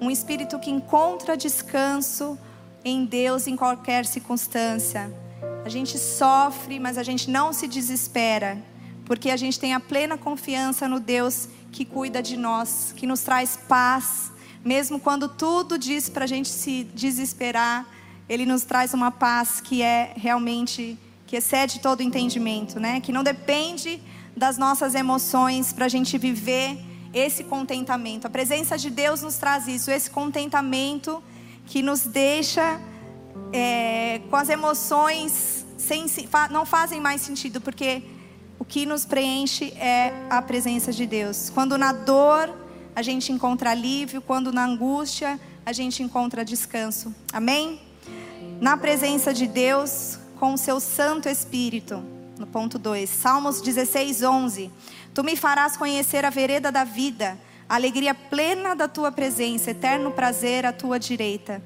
um 0.00 0.10
espírito 0.10 0.58
que 0.58 0.70
encontra 0.70 1.36
descanso 1.36 2.38
em 2.84 3.04
Deus 3.04 3.46
em 3.46 3.56
qualquer 3.56 4.04
circunstância. 4.04 5.12
A 5.64 5.68
gente 5.68 5.98
sofre, 5.98 6.80
mas 6.80 6.98
a 6.98 7.02
gente 7.02 7.30
não 7.30 7.52
se 7.52 7.68
desespera, 7.68 8.58
porque 9.04 9.30
a 9.30 9.36
gente 9.36 9.60
tem 9.60 9.74
a 9.74 9.80
plena 9.80 10.18
confiança 10.18 10.88
no 10.88 10.98
Deus 10.98 11.48
que 11.70 11.84
cuida 11.84 12.22
de 12.22 12.36
nós, 12.36 12.92
que 12.96 13.06
nos 13.06 13.20
traz 13.20 13.56
paz, 13.68 14.32
mesmo 14.64 14.98
quando 14.98 15.28
tudo 15.28 15.78
diz 15.78 16.08
para 16.08 16.24
a 16.24 16.28
gente 16.28 16.48
se 16.48 16.84
desesperar, 16.84 17.86
Ele 18.28 18.44
nos 18.44 18.64
traz 18.64 18.92
uma 18.92 19.10
paz 19.10 19.60
que 19.60 19.82
é 19.82 20.12
realmente 20.16 20.98
que 21.26 21.36
excede 21.36 21.78
todo 21.78 22.02
entendimento, 22.02 22.80
né? 22.80 23.00
Que 23.00 23.12
não 23.12 23.22
depende 23.22 24.02
das 24.36 24.58
nossas 24.58 24.94
emoções 24.94 25.72
para 25.72 25.84
a 25.84 25.88
gente 25.88 26.18
viver 26.18 26.78
esse 27.12 27.44
contentamento. 27.44 28.26
A 28.26 28.30
presença 28.30 28.78
de 28.78 28.90
Deus 28.90 29.22
nos 29.22 29.36
traz 29.36 29.66
isso, 29.66 29.90
esse 29.90 30.10
contentamento 30.10 31.22
que 31.66 31.82
nos 31.82 32.00
deixa 32.00 32.80
é, 33.52 34.20
com 34.30 34.36
as 34.36 34.48
emoções 34.48 35.64
sem, 35.76 36.06
não 36.50 36.64
fazem 36.64 37.00
mais 37.00 37.20
sentido, 37.20 37.60
porque 37.60 38.02
o 38.58 38.64
que 38.64 38.84
nos 38.86 39.04
preenche 39.04 39.72
é 39.76 40.12
a 40.28 40.40
presença 40.42 40.92
de 40.92 41.06
Deus. 41.06 41.50
Quando 41.50 41.76
na 41.78 41.92
dor 41.92 42.54
a 42.94 43.02
gente 43.02 43.32
encontra 43.32 43.70
alívio, 43.70 44.20
quando 44.20 44.52
na 44.52 44.64
angústia 44.64 45.40
a 45.64 45.72
gente 45.72 46.02
encontra 46.02 46.44
descanso. 46.44 47.14
Amém? 47.32 47.80
Na 48.60 48.76
presença 48.76 49.32
de 49.32 49.46
Deus, 49.46 50.18
com 50.38 50.54
o 50.54 50.58
seu 50.58 50.80
Santo 50.80 51.28
Espírito. 51.28 52.19
No 52.40 52.46
ponto 52.46 52.78
2, 52.78 53.06
Salmos 53.06 53.60
16, 53.60 54.24
11. 54.24 54.70
Tu 55.12 55.22
me 55.22 55.36
farás 55.36 55.76
conhecer 55.76 56.24
a 56.24 56.30
vereda 56.30 56.72
da 56.72 56.84
vida, 56.84 57.38
alegria 57.68 58.14
plena 58.14 58.74
da 58.74 58.88
tua 58.88 59.12
presença, 59.12 59.72
eterno 59.72 60.10
prazer 60.10 60.64
à 60.64 60.72
tua 60.72 60.98
direita. 60.98 61.62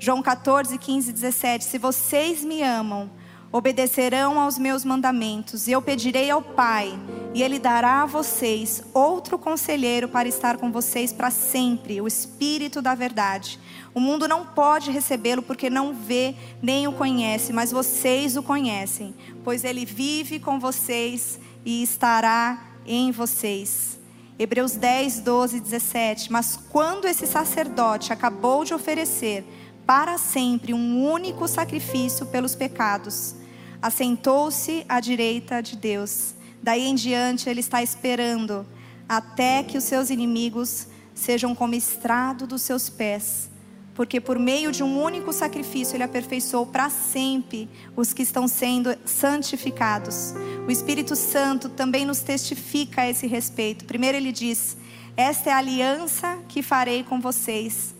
João 0.00 0.20
14, 0.20 0.78
15, 0.78 1.12
17. 1.12 1.64
Se 1.64 1.78
vocês 1.78 2.42
me 2.42 2.60
amam, 2.60 3.08
obedecerão 3.52 4.40
aos 4.40 4.58
meus 4.58 4.84
mandamentos, 4.84 5.66
e 5.66 5.72
eu 5.72 5.80
pedirei 5.80 6.30
ao 6.30 6.42
Pai, 6.42 6.98
e 7.34 7.42
Ele 7.42 7.58
dará 7.58 8.02
a 8.02 8.06
vocês 8.06 8.82
outro 8.92 9.38
conselheiro 9.38 10.08
para 10.08 10.28
estar 10.28 10.56
com 10.56 10.70
vocês 10.72 11.12
para 11.12 11.30
sempre, 11.30 12.00
o 12.00 12.06
Espírito 12.06 12.82
da 12.82 12.94
Verdade. 12.94 13.58
O 13.94 14.00
mundo 14.00 14.28
não 14.28 14.44
pode 14.44 14.90
recebê-lo 14.90 15.42
porque 15.42 15.70
não 15.70 15.94
vê 15.94 16.34
nem 16.62 16.86
o 16.86 16.92
conhece, 16.92 17.52
mas 17.52 17.72
vocês 17.72 18.36
o 18.36 18.42
conhecem, 18.42 19.14
pois 19.42 19.64
Ele 19.64 19.84
vive 19.84 20.38
com 20.38 20.58
vocês 20.58 21.38
e 21.64 21.82
estará 21.82 22.62
em 22.86 23.10
vocês. 23.10 23.96
Hebreus 24.38 24.72
10, 24.72 25.20
12, 25.20 25.60
17. 25.60 26.30
Mas 26.30 26.58
quando 26.68 27.06
esse 27.06 27.26
sacerdote 27.26 28.12
acabou 28.12 28.64
de 28.64 28.74
oferecer 28.74 29.44
para 29.86 30.18
sempre 30.18 30.74
um 30.74 31.02
único 31.08 31.46
sacrifício 31.46 32.26
pelos 32.26 32.54
pecados, 32.54 33.36
assentou-se 33.80 34.84
à 34.88 34.98
direita 35.00 35.62
de 35.62 35.76
Deus. 35.76 36.34
Daí 36.62 36.86
em 36.86 36.94
diante 36.94 37.48
ele 37.48 37.60
está 37.60 37.82
esperando 37.82 38.66
até 39.08 39.62
que 39.62 39.78
os 39.78 39.84
seus 39.84 40.10
inimigos 40.10 40.88
sejam 41.14 41.54
como 41.54 41.74
estrado 41.74 42.46
dos 42.46 42.62
seus 42.62 42.90
pés 42.90 43.50
porque 43.96 44.20
por 44.20 44.38
meio 44.38 44.70
de 44.70 44.82
um 44.82 45.02
único 45.02 45.32
sacrifício 45.32 45.96
ele 45.96 46.04
aperfeiçoou 46.04 46.66
para 46.66 46.90
sempre 46.90 47.66
os 47.96 48.12
que 48.12 48.22
estão 48.22 48.46
sendo 48.46 48.94
santificados. 49.06 50.34
O 50.68 50.70
Espírito 50.70 51.16
Santo 51.16 51.70
também 51.70 52.04
nos 52.04 52.20
testifica 52.20 53.00
a 53.00 53.08
esse 53.08 53.26
respeito. 53.26 53.86
Primeiro 53.86 54.18
ele 54.18 54.32
diz: 54.32 54.76
Esta 55.16 55.48
é 55.48 55.52
a 55.54 55.56
aliança 55.56 56.38
que 56.46 56.62
farei 56.62 57.02
com 57.02 57.18
vocês. 57.18 57.95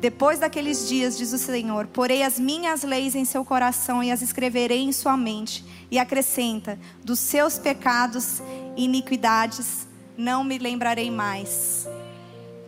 Depois 0.00 0.38
daqueles 0.38 0.88
dias, 0.88 1.18
diz 1.18 1.30
o 1.34 1.38
Senhor, 1.38 1.86
porei 1.86 2.22
as 2.22 2.38
minhas 2.38 2.82
leis 2.82 3.14
em 3.14 3.26
seu 3.26 3.44
coração 3.44 4.02
e 4.02 4.10
as 4.10 4.22
escreverei 4.22 4.80
em 4.80 4.92
sua 4.92 5.14
mente. 5.14 5.62
E 5.90 5.98
acrescenta: 5.98 6.78
dos 7.04 7.18
seus 7.18 7.58
pecados 7.58 8.40
e 8.76 8.84
iniquidades 8.84 9.86
não 10.16 10.42
me 10.42 10.56
lembrarei 10.56 11.10
mais. 11.10 11.86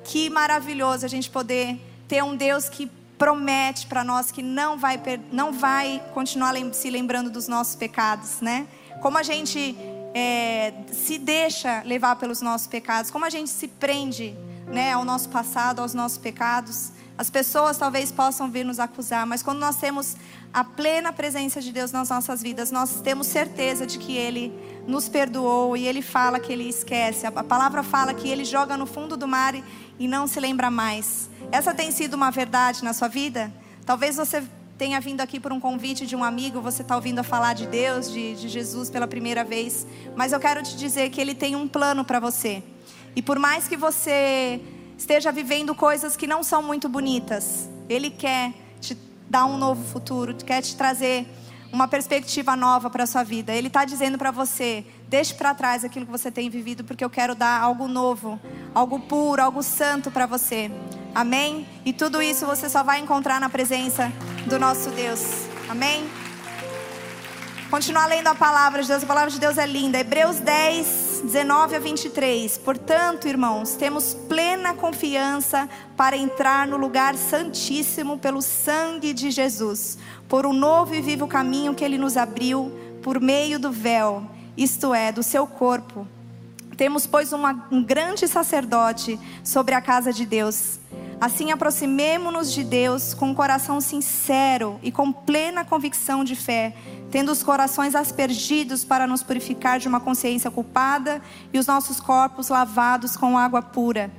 Que 0.04 0.28
maravilhoso 0.28 1.06
a 1.06 1.08
gente 1.08 1.30
poder 1.30 1.80
ter 2.06 2.22
um 2.22 2.36
Deus 2.36 2.68
que 2.68 2.90
promete 3.16 3.86
para 3.86 4.04
nós 4.04 4.30
que 4.30 4.42
não 4.42 4.76
vai, 4.76 5.00
não 5.30 5.52
vai 5.52 6.02
continuar 6.12 6.54
se 6.72 6.90
lembrando 6.90 7.30
dos 7.30 7.48
nossos 7.48 7.76
pecados, 7.76 8.42
né? 8.42 8.66
Como 9.00 9.16
a 9.16 9.22
gente 9.22 9.74
é, 10.14 10.74
se 10.92 11.18
deixa 11.18 11.82
levar 11.86 12.16
pelos 12.16 12.42
nossos 12.42 12.66
pecados, 12.66 13.10
como 13.10 13.24
a 13.24 13.30
gente 13.30 13.48
se 13.48 13.68
prende 13.68 14.34
né, 14.66 14.92
ao 14.92 15.04
nosso 15.04 15.28
passado, 15.28 15.80
aos 15.80 15.94
nossos 15.94 16.18
pecados. 16.18 16.91
As 17.16 17.28
pessoas 17.28 17.76
talvez 17.76 18.10
possam 18.10 18.50
vir 18.50 18.64
nos 18.64 18.80
acusar, 18.80 19.26
mas 19.26 19.42
quando 19.42 19.58
nós 19.58 19.76
temos 19.76 20.16
a 20.52 20.64
plena 20.64 21.12
presença 21.12 21.60
de 21.60 21.72
Deus 21.72 21.92
nas 21.92 22.08
nossas 22.08 22.42
vidas, 22.42 22.70
nós 22.70 23.00
temos 23.00 23.26
certeza 23.26 23.86
de 23.86 23.98
que 23.98 24.16
Ele 24.16 24.52
nos 24.86 25.08
perdoou 25.08 25.76
e 25.76 25.86
Ele 25.86 26.02
fala 26.02 26.40
que 26.40 26.52
Ele 26.52 26.68
esquece. 26.68 27.26
A 27.26 27.44
palavra 27.44 27.82
fala 27.82 28.14
que 28.14 28.28
Ele 28.28 28.44
joga 28.44 28.76
no 28.76 28.86
fundo 28.86 29.16
do 29.16 29.28
mar 29.28 29.54
e 29.98 30.08
não 30.08 30.26
se 30.26 30.40
lembra 30.40 30.70
mais. 30.70 31.28
Essa 31.50 31.74
tem 31.74 31.90
sido 31.90 32.14
uma 32.14 32.30
verdade 32.30 32.82
na 32.82 32.92
sua 32.92 33.08
vida? 33.08 33.52
Talvez 33.84 34.16
você 34.16 34.42
tenha 34.78 35.00
vindo 35.00 35.20
aqui 35.20 35.38
por 35.38 35.52
um 35.52 35.60
convite 35.60 36.06
de 36.06 36.16
um 36.16 36.24
amigo, 36.24 36.60
você 36.60 36.82
está 36.82 36.96
ouvindo 36.96 37.22
falar 37.22 37.52
de 37.52 37.66
Deus, 37.66 38.10
de, 38.10 38.34
de 38.34 38.48
Jesus 38.48 38.90
pela 38.90 39.06
primeira 39.06 39.44
vez, 39.44 39.86
mas 40.16 40.32
eu 40.32 40.40
quero 40.40 40.62
te 40.62 40.76
dizer 40.76 41.10
que 41.10 41.20
Ele 41.20 41.34
tem 41.34 41.54
um 41.54 41.68
plano 41.68 42.04
para 42.04 42.18
você. 42.18 42.62
E 43.14 43.22
por 43.22 43.38
mais 43.38 43.68
que 43.68 43.76
você 43.76 44.60
esteja 45.02 45.32
vivendo 45.32 45.74
coisas 45.74 46.16
que 46.16 46.26
não 46.26 46.42
são 46.42 46.62
muito 46.62 46.88
bonitas, 46.88 47.68
Ele 47.88 48.08
quer 48.08 48.52
te 48.80 48.96
dar 49.28 49.46
um 49.46 49.56
novo 49.56 49.84
futuro, 49.84 50.34
quer 50.34 50.62
te 50.62 50.76
trazer 50.76 51.26
uma 51.72 51.88
perspectiva 51.88 52.54
nova 52.54 52.88
para 52.88 53.04
a 53.04 53.06
sua 53.06 53.24
vida. 53.24 53.52
Ele 53.52 53.66
está 53.66 53.84
dizendo 53.84 54.16
para 54.16 54.30
você: 54.30 54.84
deixe 55.08 55.34
para 55.34 55.54
trás 55.54 55.84
aquilo 55.84 56.06
que 56.06 56.12
você 56.12 56.30
tem 56.30 56.48
vivido, 56.48 56.84
porque 56.84 57.04
eu 57.04 57.10
quero 57.10 57.34
dar 57.34 57.60
algo 57.60 57.88
novo, 57.88 58.40
algo 58.74 59.00
puro, 59.00 59.42
algo 59.42 59.62
santo 59.62 60.10
para 60.10 60.26
você. 60.26 60.70
Amém? 61.14 61.66
E 61.84 61.92
tudo 61.92 62.22
isso 62.22 62.46
você 62.46 62.68
só 62.68 62.82
vai 62.82 63.00
encontrar 63.00 63.40
na 63.40 63.48
presença 63.48 64.10
do 64.46 64.58
nosso 64.58 64.90
Deus. 64.90 65.20
Amém? 65.68 66.08
continuar 67.72 68.04
lendo 68.04 68.26
a 68.26 68.34
palavra 68.34 68.82
de 68.82 68.88
Deus. 68.88 69.02
A 69.02 69.06
palavra 69.06 69.30
de 69.30 69.40
Deus 69.40 69.56
é 69.56 69.66
linda. 69.66 69.98
Hebreus 69.98 70.36
10, 70.40 71.11
19 71.22 71.76
a 71.76 71.78
23. 71.78 72.58
Portanto, 72.58 73.28
irmãos, 73.28 73.74
temos 73.74 74.14
plena 74.28 74.74
confiança 74.74 75.68
para 75.96 76.16
entrar 76.16 76.66
no 76.66 76.76
lugar 76.76 77.14
santíssimo 77.14 78.18
pelo 78.18 78.42
sangue 78.42 79.12
de 79.12 79.30
Jesus, 79.30 79.98
por 80.28 80.44
um 80.44 80.52
novo 80.52 80.94
e 80.94 81.00
vivo 81.00 81.28
caminho 81.28 81.74
que 81.74 81.84
ele 81.84 81.96
nos 81.96 82.16
abriu 82.16 82.72
por 83.02 83.20
meio 83.20 83.58
do 83.58 83.70
véu, 83.70 84.28
isto 84.56 84.92
é, 84.92 85.12
do 85.12 85.22
seu 85.22 85.46
corpo. 85.46 86.06
Temos, 86.76 87.06
pois, 87.06 87.32
uma, 87.32 87.68
um 87.70 87.82
grande 87.82 88.26
sacerdote 88.26 89.18
sobre 89.44 89.74
a 89.74 89.80
casa 89.80 90.12
de 90.12 90.26
Deus. 90.26 90.80
Assim, 91.22 91.52
aproximemo-nos 91.52 92.52
de 92.52 92.64
Deus 92.64 93.14
com 93.14 93.26
um 93.26 93.34
coração 93.34 93.80
sincero 93.80 94.80
e 94.82 94.90
com 94.90 95.12
plena 95.12 95.64
convicção 95.64 96.24
de 96.24 96.34
fé, 96.34 96.74
tendo 97.12 97.30
os 97.30 97.44
corações 97.44 97.94
aspergidos 97.94 98.84
para 98.84 99.06
nos 99.06 99.22
purificar 99.22 99.78
de 99.78 99.86
uma 99.86 100.00
consciência 100.00 100.50
culpada 100.50 101.22
e 101.52 101.60
os 101.60 101.66
nossos 101.68 102.00
corpos 102.00 102.48
lavados 102.48 103.16
com 103.16 103.38
água 103.38 103.62
pura. 103.62 104.10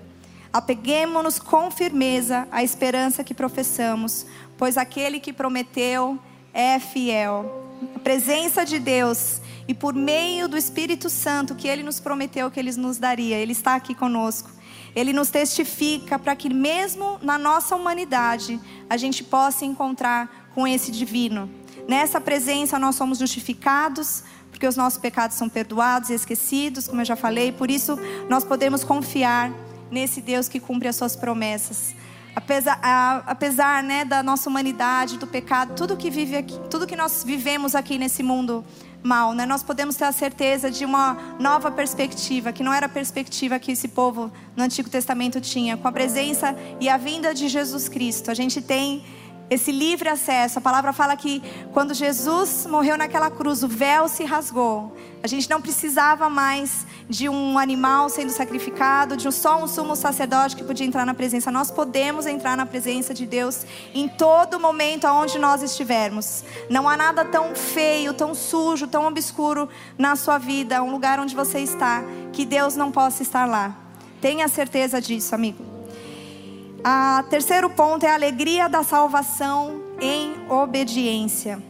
Apeguemo-nos 0.54 1.40
com 1.40 1.70
firmeza 1.70 2.48
à 2.50 2.64
esperança 2.64 3.22
que 3.22 3.34
professamos, 3.34 4.26
pois 4.58 4.78
aquele 4.78 5.20
que 5.20 5.34
prometeu 5.34 6.18
é 6.54 6.80
fiel. 6.80 7.68
A 7.98 8.00
presença 8.00 8.64
de 8.64 8.80
Deus 8.80 9.42
e 9.68 9.74
por 9.74 9.94
meio 9.94 10.48
do 10.48 10.58
Espírito 10.58 11.10
Santo 11.10 11.54
que 11.54 11.68
ele 11.68 11.84
nos 11.84 12.00
prometeu 12.00 12.50
que 12.50 12.62
ele 12.62 12.72
nos 12.78 12.98
daria, 12.98 13.36
ele 13.36 13.52
está 13.52 13.76
aqui 13.76 13.94
conosco 13.94 14.63
ele 14.96 15.14
nos 15.14 15.30
testifica 15.30 16.20
para 16.20 16.36
que, 16.36 16.54
mesmo 16.54 17.20
na 17.22 17.38
nossa 17.38 17.76
humanidade, 17.76 18.60
a 18.90 18.98
gente 18.98 19.24
possa 19.24 19.66
encontrar 19.66 20.50
com 20.54 20.68
esse 20.68 20.92
divino. 20.92 21.50
Nessa 21.88 22.22
presença, 22.22 22.78
nós 22.78 22.96
somos 22.96 23.18
justificados, 23.18 24.24
porque 24.52 24.68
os 24.68 24.78
nossos 24.78 25.00
pecados 25.00 25.36
são 25.36 25.50
perdoados 25.50 26.10
e 26.10 26.14
esquecidos, 26.14 26.88
como 26.88 27.02
eu 27.02 27.06
já 27.06 27.16
falei, 27.16 27.52
por 27.52 27.70
isso 27.70 27.98
nós 28.30 28.44
podemos 28.44 28.84
confiar 28.84 29.52
nesse 29.92 30.22
Deus 30.22 30.48
que 30.48 30.60
cumpre 30.60 30.88
as 30.88 30.96
suas 30.96 31.16
promessas. 31.16 31.94
Apesar, 32.36 32.80
a, 32.82 33.24
apesar 33.28 33.84
né, 33.84 34.06
da 34.06 34.24
nossa 34.24 34.50
humanidade, 34.50 35.18
do 35.18 35.28
pecado, 35.28 35.76
tudo 35.76 35.96
que, 35.96 36.10
vive 36.10 36.38
aqui, 36.38 36.60
tudo 36.70 36.88
que 36.88 36.96
nós 36.96 37.24
vivemos 37.24 37.76
aqui 37.76 37.98
nesse 37.98 38.24
mundo 38.24 38.66
mal, 39.04 39.34
né? 39.34 39.46
Nós 39.46 39.62
podemos 39.62 39.96
ter 39.96 40.06
a 40.06 40.12
certeza 40.12 40.72
de 40.72 40.86
uma 40.86 41.36
nova 41.40 41.70
perspectiva, 41.70 42.54
que 42.54 42.64
não 42.64 42.74
era 42.74 42.86
a 42.86 42.90
perspectiva 42.90 43.60
que 43.60 43.72
esse 43.74 43.88
povo 43.88 44.32
no 44.56 44.64
Antigo 44.64 44.90
Testamento 44.90 45.42
tinha. 45.42 45.76
Com 45.76 45.88
a 45.88 45.92
presença 45.92 46.56
e 46.80 46.88
a 46.88 46.98
vinda 46.98 47.34
de 47.34 47.48
Jesus 47.48 47.90
Cristo, 47.90 48.32
a 48.32 48.34
gente 48.34 48.62
tem 48.62 49.04
esse 49.54 49.72
livre 49.72 50.10
acesso. 50.10 50.60
A 50.60 50.62
palavra 50.62 50.92
fala 50.92 51.16
que 51.16 51.42
quando 51.72 51.94
Jesus 51.94 52.66
morreu 52.66 52.98
naquela 52.98 53.30
cruz, 53.30 53.64
o 53.64 53.68
véu 53.68 54.08
se 54.08 54.24
rasgou. 54.24 54.96
A 55.22 55.28
gente 55.28 55.50
não 55.50 55.62
precisava 55.62 56.30
mais 56.30 56.86
de 57.08 57.30
um 57.30 57.58
animal 57.58 58.10
sendo 58.10 58.32
sacrificado, 58.32 59.16
de 59.16 59.32
só 59.32 59.64
um 59.64 59.68
sumo 59.68 59.96
sacerdote 59.96 60.56
que 60.56 60.64
podia 60.64 60.86
entrar 60.86 61.06
na 61.06 61.14
presença. 61.14 61.52
Nós 61.52 61.70
podemos 61.70 62.26
entrar 62.26 62.58
na 62.58 62.66
presença 62.66 63.14
de 63.14 63.26
Deus 63.26 63.66
em 63.94 64.08
todo 64.08 64.60
momento 64.60 65.06
aonde 65.06 65.38
nós 65.38 65.62
estivermos. 65.62 66.44
Não 66.70 66.90
há 66.90 66.98
nada 66.98 67.24
tão 67.24 67.56
feio, 67.56 68.14
tão 68.14 68.34
sujo, 68.34 68.88
tão 68.88 69.06
obscuro 69.06 69.70
na 69.98 70.16
sua 70.16 70.38
vida, 70.38 70.82
um 70.82 70.92
lugar 70.92 71.20
onde 71.20 71.36
você 71.36 71.60
está, 71.60 72.04
que 72.32 72.46
Deus 72.46 72.76
não 72.76 72.92
possa 72.92 73.22
estar 73.24 73.46
lá. 73.46 73.76
Tenha 74.20 74.48
certeza 74.48 75.00
disso, 75.00 75.36
amigo. 75.36 75.83
A 76.86 77.24
terceiro 77.30 77.70
ponto 77.70 78.06
é 78.06 78.10
a 78.10 78.14
alegria 78.14 78.68
da 78.68 78.84
salvação 78.84 79.82
em 80.02 80.36
obediência. 80.50 81.64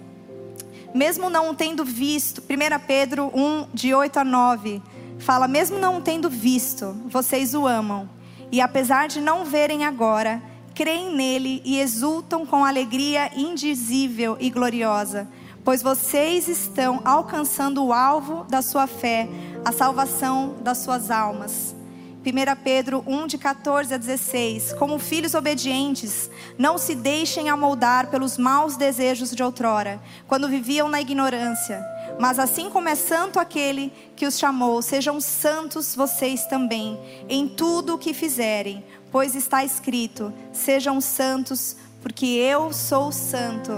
Mesmo 0.92 1.30
não 1.30 1.54
tendo 1.54 1.86
visto, 1.86 2.42
1 2.42 2.80
Pedro 2.88 3.32
1, 3.32 3.68
de 3.72 3.94
8 3.94 4.18
a 4.18 4.24
9, 4.24 4.82
fala: 5.20 5.48
mesmo 5.48 5.78
não 5.78 6.02
tendo 6.02 6.32
visto, 6.32 6.98
vocês 7.06 7.54
o 7.54 7.68
amam. 7.68 8.10
E 8.52 8.60
apesar 8.60 9.08
de 9.08 9.22
não 9.22 9.46
verem 9.46 9.86
agora, 9.86 10.42
creem 10.74 11.16
nele 11.16 11.62
e 11.64 11.78
exultam 11.80 12.44
com 12.44 12.66
alegria 12.66 13.30
indizível 13.36 14.36
e 14.40 14.50
gloriosa, 14.50 15.28
pois 15.64 15.84
vocês 15.84 16.48
estão 16.48 17.02
alcançando 17.06 17.86
o 17.86 17.94
alvo 17.94 18.46
da 18.46 18.64
sua 18.64 18.88
fé, 18.88 19.30
a 19.64 19.72
salvação 19.72 20.56
das 20.64 20.80
suas 20.80 21.12
almas. 21.12 21.76
1 22.26 22.64
Pedro 22.64 23.04
1, 23.06 23.28
de 23.28 23.38
14 23.38 23.94
a 23.94 23.98
16. 23.98 24.74
Como 24.74 24.98
filhos 24.98 25.34
obedientes, 25.34 26.32
não 26.58 26.78
se 26.78 26.96
deixem 26.96 27.50
amoldar 27.50 28.08
pelos 28.08 28.38
maus 28.38 28.78
desejos 28.78 29.32
de 29.32 29.44
outrora, 29.44 30.02
quando 30.26 30.48
viviam 30.48 30.88
na 30.88 31.02
ignorância. 31.02 31.86
Mas 32.18 32.40
assim 32.40 32.70
como 32.70 32.88
é 32.88 32.96
santo 32.96 33.40
aquele 33.40 33.92
que 34.16 34.26
os 34.26 34.40
chamou, 34.40 34.82
sejam 34.82 35.20
santos 35.20 35.96
vocês 35.96 36.46
também, 36.46 36.98
em 37.28 37.48
tudo 37.48 37.96
o 37.96 37.98
que 37.98 38.14
fizerem, 38.14 38.86
pois 39.12 39.36
está 39.36 39.66
escrito: 39.66 40.34
sejam 40.54 41.02
santos, 41.02 41.76
porque 42.02 42.26
eu 42.26 42.72
sou 42.72 43.12
santo. 43.12 43.72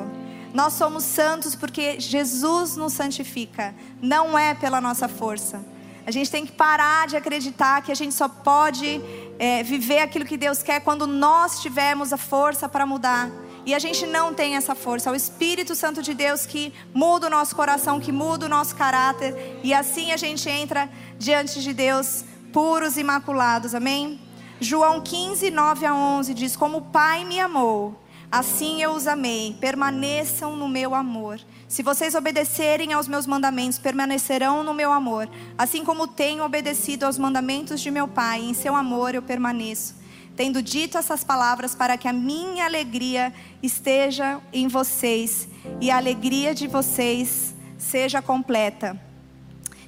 Nós 0.53 0.73
somos 0.73 1.03
santos 1.03 1.55
porque 1.55 1.99
Jesus 1.99 2.77
nos 2.77 2.93
santifica, 2.93 3.73
não 4.01 4.37
é 4.37 4.53
pela 4.53 4.79
nossa 4.79 5.07
força. 5.07 5.61
A 6.05 6.11
gente 6.11 6.29
tem 6.29 6.45
que 6.45 6.51
parar 6.51 7.07
de 7.07 7.17
acreditar 7.17 7.81
que 7.81 7.91
a 7.91 7.95
gente 7.95 8.13
só 8.13 8.29
pode 8.29 9.01
é, 9.39 9.63
viver 9.63 9.99
aquilo 9.99 10.25
que 10.25 10.37
Deus 10.37 10.61
quer 10.61 10.79
quando 10.81 11.07
nós 11.07 11.61
tivermos 11.61 12.13
a 12.13 12.17
força 12.17 12.69
para 12.69 12.85
mudar. 12.85 13.31
E 13.65 13.73
a 13.73 13.79
gente 13.79 14.05
não 14.05 14.31
tem 14.31 14.55
essa 14.55 14.75
força. 14.75 15.09
É 15.09 15.11
o 15.11 15.15
Espírito 15.15 15.73
Santo 15.73 16.03
de 16.03 16.13
Deus 16.13 16.45
que 16.45 16.71
muda 16.93 17.25
o 17.25 17.29
nosso 17.29 17.55
coração, 17.55 17.99
que 17.99 18.11
muda 18.11 18.45
o 18.45 18.49
nosso 18.49 18.75
caráter. 18.75 19.59
E 19.63 19.73
assim 19.73 20.11
a 20.11 20.17
gente 20.17 20.47
entra 20.47 20.87
diante 21.17 21.61
de 21.61 21.73
Deus 21.73 22.23
puros 22.53 22.95
e 22.97 23.01
imaculados. 23.01 23.73
Amém? 23.73 24.21
João 24.61 25.01
15, 25.01 25.49
9 25.49 25.85
a 25.87 25.95
11 25.95 26.33
diz: 26.35 26.55
Como 26.55 26.77
o 26.77 26.81
Pai 26.81 27.25
me 27.25 27.39
amou, 27.39 27.99
assim 28.31 28.81
eu 28.81 28.91
os 28.91 29.07
amei. 29.07 29.55
Permaneçam 29.59 30.55
no 30.55 30.67
meu 30.67 30.93
amor. 30.93 31.39
Se 31.67 31.83
vocês 31.83 32.15
obedecerem 32.15 32.93
aos 32.93 33.07
meus 33.07 33.25
mandamentos, 33.25 33.79
permanecerão 33.79 34.63
no 34.63 34.73
meu 34.73 34.91
amor, 34.91 35.29
assim 35.57 35.83
como 35.83 36.07
tenho 36.07 36.43
obedecido 36.43 37.05
aos 37.05 37.17
mandamentos 37.17 37.81
de 37.81 37.89
meu 37.89 38.07
Pai, 38.07 38.41
em 38.41 38.53
seu 38.53 38.75
amor 38.75 39.15
eu 39.15 39.21
permaneço. 39.21 39.95
Tendo 40.35 40.61
dito 40.61 40.97
essas 40.97 41.23
palavras 41.23 41.73
para 41.73 41.97
que 41.97 42.07
a 42.07 42.13
minha 42.13 42.65
alegria 42.65 43.33
esteja 43.63 44.39
em 44.51 44.67
vocês 44.67 45.47
e 45.79 45.89
a 45.89 45.97
alegria 45.97 46.53
de 46.53 46.67
vocês 46.67 47.55
seja 47.77 48.21
completa. 48.21 48.99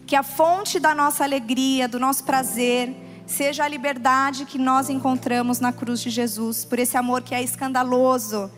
Que 0.06 0.16
a 0.16 0.24
fonte 0.24 0.80
da 0.80 0.96
nossa 0.96 1.24
alegria, 1.24 1.88
do 1.88 2.00
nosso 2.00 2.24
prazer, 2.24 2.96
seja 3.28 3.66
a 3.66 3.68
liberdade 3.68 4.46
que 4.46 4.58
nós 4.58 4.90
encontramos 4.90 5.60
na 5.60 5.72
cruz 5.72 6.00
de 6.00 6.10
Jesus, 6.10 6.66
por 6.66 6.80
esse 6.80 6.98
amor 6.98 7.22
que 7.22 7.36
é 7.36 7.44
escandaloso 7.44 8.50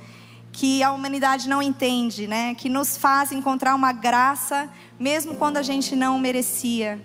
que 0.52 0.82
a 0.84 0.92
humanidade 0.92 1.48
não 1.48 1.62
entende, 1.62 2.28
né? 2.28 2.56
Que 2.56 2.70
nos 2.70 2.98
faz 2.98 3.32
encontrar 3.32 3.76
uma 3.76 3.92
graça 3.92 4.70
mesmo 5.00 5.36
quando 5.36 5.58
a 5.58 5.62
gente 5.62 5.96
não 5.96 6.20
merecia. 6.20 7.00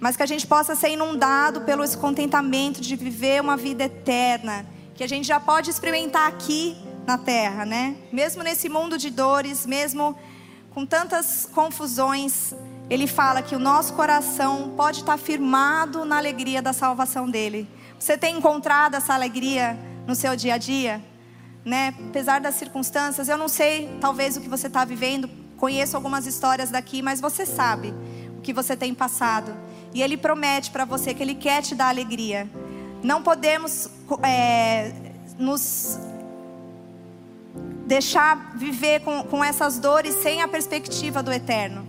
Mas 0.00 0.16
que 0.16 0.22
a 0.22 0.26
gente 0.26 0.46
possa 0.46 0.74
ser 0.74 0.90
inundado 0.90 1.62
pelo 1.62 1.82
esse 1.82 1.96
contentamento 1.96 2.80
de 2.80 2.94
viver 2.96 3.40
uma 3.40 3.56
vida 3.56 3.84
eterna, 3.84 4.66
que 4.94 5.02
a 5.02 5.08
gente 5.08 5.26
já 5.26 5.40
pode 5.40 5.70
experimentar 5.70 6.28
aqui 6.28 6.76
na 7.06 7.18
terra, 7.18 7.64
né? 7.64 7.96
Mesmo 8.12 8.42
nesse 8.42 8.68
mundo 8.68 8.98
de 8.98 9.10
dores, 9.10 9.66
mesmo 9.66 10.16
com 10.70 10.84
tantas 10.84 11.48
confusões, 11.52 12.54
ele 12.90 13.06
fala 13.06 13.42
que 13.42 13.54
o 13.54 13.58
nosso 13.58 13.92
coração 13.94 14.74
pode 14.76 15.00
estar 15.00 15.18
firmado 15.18 16.04
na 16.04 16.16
alegria 16.16 16.62
da 16.62 16.72
salvação 16.72 17.28
dele. 17.28 17.68
Você 17.98 18.16
tem 18.16 18.36
encontrado 18.36 18.94
essa 18.94 19.14
alegria 19.14 19.78
no 20.06 20.14
seu 20.14 20.34
dia 20.34 20.54
a 20.54 20.58
dia? 20.58 21.02
né? 21.68 21.94
Apesar 22.08 22.40
das 22.40 22.54
circunstâncias, 22.54 23.28
eu 23.28 23.36
não 23.36 23.46
sei, 23.46 23.90
talvez 24.00 24.36
o 24.36 24.40
que 24.40 24.48
você 24.48 24.68
está 24.68 24.86
vivendo. 24.86 25.28
Conheço 25.58 25.96
algumas 25.96 26.26
histórias 26.26 26.70
daqui, 26.70 27.02
mas 27.02 27.20
você 27.20 27.44
sabe 27.44 27.92
o 28.38 28.40
que 28.40 28.54
você 28.54 28.74
tem 28.74 28.94
passado. 28.94 29.54
E 29.92 30.02
Ele 30.02 30.16
promete 30.16 30.70
para 30.70 30.86
você 30.86 31.12
que 31.12 31.22
Ele 31.22 31.34
quer 31.34 31.62
te 31.62 31.74
dar 31.74 31.88
alegria. 31.88 32.48
Não 33.02 33.22
podemos 33.22 33.90
é, 34.22 34.92
nos 35.38 35.98
deixar 37.86 38.56
viver 38.56 39.00
com, 39.00 39.22
com 39.24 39.44
essas 39.44 39.78
dores 39.78 40.14
sem 40.22 40.40
a 40.40 40.48
perspectiva 40.48 41.22
do 41.22 41.30
eterno. 41.30 41.86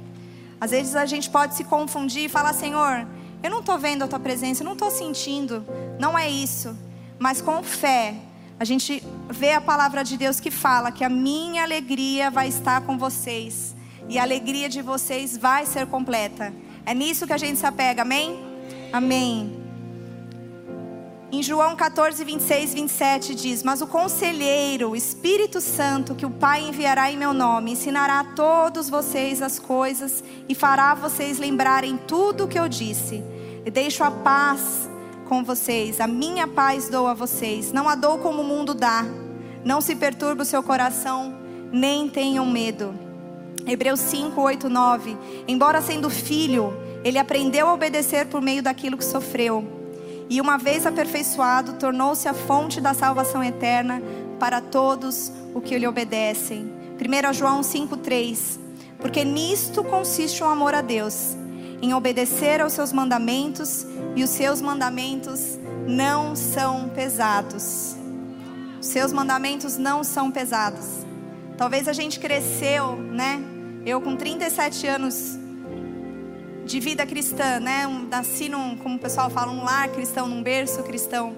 Às 0.60 0.72
vezes 0.72 0.95
a 0.95 1.06
gente 1.06 1.30
pode 1.30 1.56
se 1.56 1.63
confundir 1.63 2.26
e 2.26 2.30
falar: 2.30 2.54
Senhor, 2.54 3.08
eu 3.41 3.50
não 3.50 3.60
estou 3.60 3.78
vendo 3.78 4.04
a 4.04 4.08
tua 4.08 4.19
presença, 4.19 4.62
eu 4.62 4.65
não 4.65 4.74
estou 4.74 4.91
sentindo. 4.91 5.65
Não 6.00 6.17
é 6.17 6.30
isso. 6.30 6.78
Mas 7.17 7.41
com 7.41 7.63
fé, 7.63 8.15
a 8.60 8.65
gente 8.65 9.04
vê 9.30 9.54
a 9.54 9.62
palavra 9.62 10.04
de 10.04 10.17
Deus 10.17 10.39
que 10.39 10.52
fala 10.52 10.91
que 10.91 11.04
a 11.04 11.10
minha 11.10 11.63
alegria 11.63 12.30
vai 12.30 12.48
estar 12.48 12.82
com 12.82 12.98
vocês 12.98 13.76
e 14.10 14.17
a 14.17 14.24
alegria 14.24 14.67
de 14.67 14.82
vocês 14.82 15.38
vai 15.38 15.65
ser 15.65 15.86
completa. 15.88 16.54
É 16.86 16.93
nisso 16.93 17.28
que 17.28 17.34
a 17.34 17.38
gente 17.38 17.60
se 17.60 17.65
apega, 17.65 18.02
amém? 18.02 18.39
Amém. 18.91 19.68
Em 21.32 21.44
João 21.44 21.76
14, 21.76 22.24
26, 22.24 22.74
27 22.74 23.36
diz: 23.36 23.62
Mas 23.62 23.82
o 23.82 23.88
conselheiro, 23.88 24.89
o 24.89 24.96
Espírito 24.96 25.62
Santo, 25.62 26.15
que 26.15 26.26
o 26.26 26.30
Pai 26.32 26.63
enviará 26.63 27.12
em 27.12 27.18
meu 27.18 27.34
nome, 27.34 27.74
ensinará 27.74 28.22
a 28.22 28.24
todos 28.24 28.89
vocês 28.89 29.39
as 29.39 29.60
coisas 29.60 30.24
e 30.48 30.56
fará 30.56 30.96
vocês 30.96 31.38
lembrarem 31.38 31.98
tudo 32.08 32.46
o 32.46 32.48
que 32.48 32.58
eu 32.58 32.68
disse. 32.68 33.24
Deixo 33.72 34.04
a 34.04 34.10
paz 34.10 34.89
com 35.28 35.44
vocês, 35.44 36.02
a 36.02 36.08
minha 36.08 36.48
paz 36.48 36.89
dou 36.89 37.06
a 37.06 37.13
vocês, 37.13 37.72
não 37.72 37.88
a 37.88 37.94
dou 37.94 38.18
como 38.18 38.42
o 38.42 38.46
mundo 38.46 38.74
dá. 38.74 39.06
Não 39.63 39.82
se 39.82 39.96
perturbe 39.96 40.42
o 40.42 40.46
seu 40.46 40.63
coração, 40.63 41.38
nem 41.72 42.10
tenham 42.10 42.46
medo. 42.48 42.92
Hebreus 43.68 44.00
5, 44.00 44.42
8, 44.42 44.68
9. 44.68 45.15
Embora 45.48 45.80
sendo 45.80 46.10
filho, 46.10 46.74
ele 47.04 47.20
aprendeu 47.20 47.68
a 47.68 47.74
obedecer 47.74 48.26
por 48.26 48.42
meio 48.42 48.63
daquilo 48.63 48.98
que 48.98 49.06
sofreu 49.06 49.79
e 50.30 50.39
uma 50.39 50.58
vez 50.58 50.86
aperfeiçoado, 50.86 51.74
tornou-se 51.74 52.28
a 52.28 52.34
fonte 52.34 52.80
da 52.80 52.94
salvação 52.94 53.44
eterna 53.44 54.02
para 54.39 54.62
todos 54.62 55.32
os 55.56 55.63
que 55.63 55.78
lhe 55.78 55.88
obedecem. 55.88 56.72
1 57.00 57.34
João 57.34 57.62
5,3 57.62 58.60
Porque 59.00 59.26
nisto 59.26 59.84
consiste 59.84 60.44
o 60.44 60.48
amor 60.48 60.76
a 60.76 60.82
Deus, 60.82 61.36
em 61.82 61.94
obedecer 61.96 62.62
aos 62.62 62.74
seus 62.74 62.94
mandamentos, 62.94 63.88
e 64.15 64.24
os 64.24 64.30
seus 64.30 64.62
mandamentos 64.62 65.58
não 65.88 66.36
são 66.36 66.89
pesados. 66.89 67.96
Os 68.80 68.88
seus 68.88 69.12
mandamentos 69.12 69.78
não 69.78 70.04
são 70.04 70.30
pesados. 70.30 71.06
Talvez 71.58 71.88
a 71.88 71.94
gente 71.94 72.20
cresceu, 72.20 72.96
né? 72.96 73.42
Eu 73.86 74.00
com 74.00 74.15
37 74.15 74.88
anos 74.88 75.39
de 76.69 76.79
vida 76.79 77.03
cristã, 77.03 77.60
né? 77.60 77.88
Um, 77.88 78.08
nasci 78.08 78.47
num, 78.47 78.77
como 78.77 78.95
o 78.95 78.99
pessoal 78.99 79.27
fala, 79.27 79.51
um 79.51 79.63
lar 79.63 79.89
cristão, 79.89 80.27
num 80.27 80.43
berço 80.43 80.84
cristão. 80.84 81.36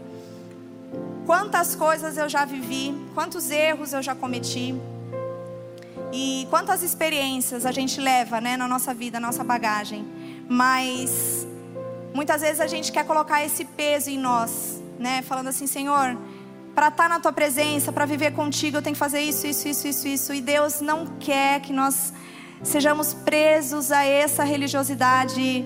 Quantas 1.26 1.74
coisas 1.74 2.18
eu 2.18 2.28
já 2.28 2.44
vivi, 2.44 2.94
quantos 3.14 3.50
erros 3.50 3.94
eu 3.94 4.04
já 4.04 4.14
cometi. 4.14 4.76
E 6.12 6.46
quantas 6.50 6.84
experiências 6.84 7.66
a 7.66 7.72
gente 7.72 8.02
leva, 8.02 8.42
né, 8.42 8.58
na 8.58 8.68
nossa 8.68 8.94
vida, 8.94 9.22
na 9.22 9.28
nossa 9.28 9.42
bagagem. 9.42 10.06
Mas 10.50 11.48
muitas 12.14 12.42
vezes 12.42 12.60
a 12.60 12.68
gente 12.68 12.92
quer 12.92 13.06
colocar 13.06 13.42
esse 13.42 13.64
peso 13.64 14.10
em 14.10 14.18
nós, 14.18 14.84
né, 15.00 15.22
falando 15.22 15.48
assim, 15.48 15.66
Senhor, 15.66 16.18
para 16.76 16.90
estar 16.90 17.04
tá 17.04 17.10
na 17.10 17.22
tua 17.22 17.32
presença, 17.32 17.94
para 17.94 18.04
viver 18.04 18.34
contigo, 18.34 18.76
eu 18.76 18.82
tenho 18.82 18.96
que 18.96 19.00
fazer 19.00 19.22
isso, 19.22 19.48
isso, 19.48 19.66
isso, 19.66 19.88
isso, 19.88 20.08
isso. 20.10 20.34
E 20.34 20.42
Deus 20.42 20.82
não 20.82 21.06
quer 21.22 21.62
que 21.62 21.72
nós 21.72 22.12
sejamos 22.64 23.14
presos 23.14 23.92
a 23.92 24.04
essa 24.04 24.44
religiosidade 24.44 25.66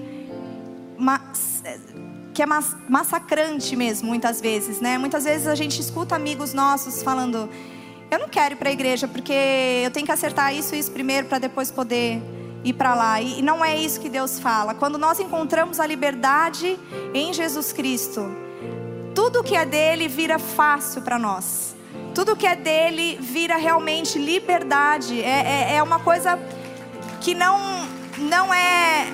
que 2.34 2.42
é 2.42 2.46
massacrante 2.46 3.76
mesmo, 3.76 4.08
muitas 4.08 4.42
vezes, 4.42 4.80
né? 4.82 4.98
Muitas 4.98 5.24
vezes 5.24 5.48
a 5.48 5.56
gente 5.56 5.80
escuta 5.80 6.16
amigos 6.16 6.54
nossos 6.54 7.02
falando: 7.02 7.50
eu 8.12 8.20
não 8.20 8.30
quero 8.30 8.56
ir 8.56 8.58
para 8.58 8.70
a 8.70 8.72
igreja 8.72 9.08
porque 9.08 9.34
eu 9.84 9.92
tenho 9.92 10.06
que 10.06 10.12
acertar 10.12 10.54
isso 10.54 10.76
e 10.76 10.80
isso 10.80 10.92
primeiro 10.92 11.28
para 11.28 11.40
depois 11.40 11.72
poder 11.72 12.22
ir 12.64 12.74
para 12.74 12.94
lá. 12.94 13.22
E 13.22 13.42
não 13.42 13.64
é 13.64 13.78
isso 13.78 14.00
que 14.00 14.10
Deus 14.10 14.40
fala. 14.40 14.74
Quando 14.74 14.98
nós 14.98 15.20
encontramos 15.20 15.80
a 15.80 15.86
liberdade 15.86 16.78
em 17.14 17.34
Jesus 17.34 17.72
Cristo, 17.72 18.26
tudo 19.14 19.44
que 19.44 19.56
é 19.56 19.66
dele 19.66 20.08
vira 20.08 20.38
fácil 20.38 21.02
para 21.02 21.18
nós. 21.18 21.76
Tudo 22.14 22.36
que 22.36 22.48
é 22.48 22.56
dele 22.56 23.18
vira 23.20 23.56
realmente 23.56 24.18
liberdade. 24.18 25.22
É, 25.22 25.72
é, 25.72 25.76
é 25.76 25.84
uma 25.84 26.00
coisa 26.00 26.40
que 27.26 27.34
não 27.34 27.58
não 28.20 28.54
é 28.54 29.08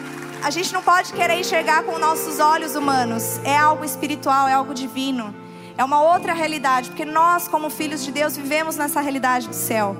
a 0.43 0.49
gente 0.49 0.73
não 0.73 0.81
pode 0.81 1.13
querer 1.13 1.39
enxergar 1.39 1.83
com 1.83 1.97
nossos 1.97 2.39
olhos 2.39 2.75
humanos. 2.75 3.39
É 3.45 3.55
algo 3.55 3.85
espiritual, 3.85 4.49
é 4.49 4.53
algo 4.53 4.73
divino. 4.73 5.33
É 5.77 5.83
uma 5.83 6.01
outra 6.01 6.33
realidade, 6.33 6.89
porque 6.89 7.05
nós, 7.05 7.47
como 7.47 7.69
filhos 7.69 8.03
de 8.03 8.11
Deus, 8.11 8.35
vivemos 8.35 8.75
nessa 8.75 8.99
realidade 8.99 9.47
do 9.47 9.55
céu. 9.55 9.95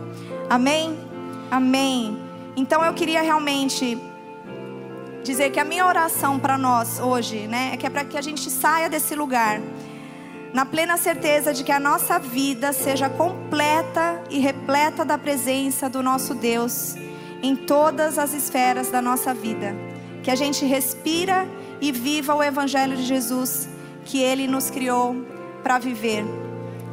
Amém? 0.49 0.99
Amém. 1.49 2.21
Então 2.57 2.83
eu 2.83 2.93
queria 2.93 3.21
realmente 3.21 3.97
dizer 5.23 5.51
que 5.51 5.59
a 5.59 5.63
minha 5.63 5.85
oração 5.85 6.37
para 6.37 6.57
nós 6.57 6.99
hoje, 6.99 7.47
né, 7.47 7.71
é 7.73 7.77
que 7.77 7.87
é 7.87 7.89
para 7.89 8.03
que 8.03 8.17
a 8.17 8.21
gente 8.21 8.49
saia 8.49 8.89
desse 8.89 9.15
lugar 9.15 9.61
na 10.53 10.65
plena 10.65 10.97
certeza 10.97 11.53
de 11.53 11.63
que 11.63 11.71
a 11.71 11.79
nossa 11.79 12.19
vida 12.19 12.73
seja 12.73 13.09
completa 13.09 14.21
e 14.29 14.39
repleta 14.39 15.05
da 15.05 15.17
presença 15.17 15.89
do 15.89 16.03
nosso 16.03 16.33
Deus 16.33 16.97
em 17.41 17.55
todas 17.55 18.17
as 18.17 18.33
esferas 18.33 18.89
da 18.89 19.01
nossa 19.01 19.33
vida. 19.33 19.75
Que 20.23 20.31
a 20.31 20.35
gente 20.35 20.65
respira 20.65 21.47
e 21.79 21.91
viva 21.91 22.35
o 22.35 22.43
Evangelho 22.43 22.95
de 22.95 23.03
Jesus 23.03 23.67
que 24.05 24.21
Ele 24.21 24.47
nos 24.47 24.69
criou 24.69 25.15
para 25.63 25.79
viver. 25.79 26.23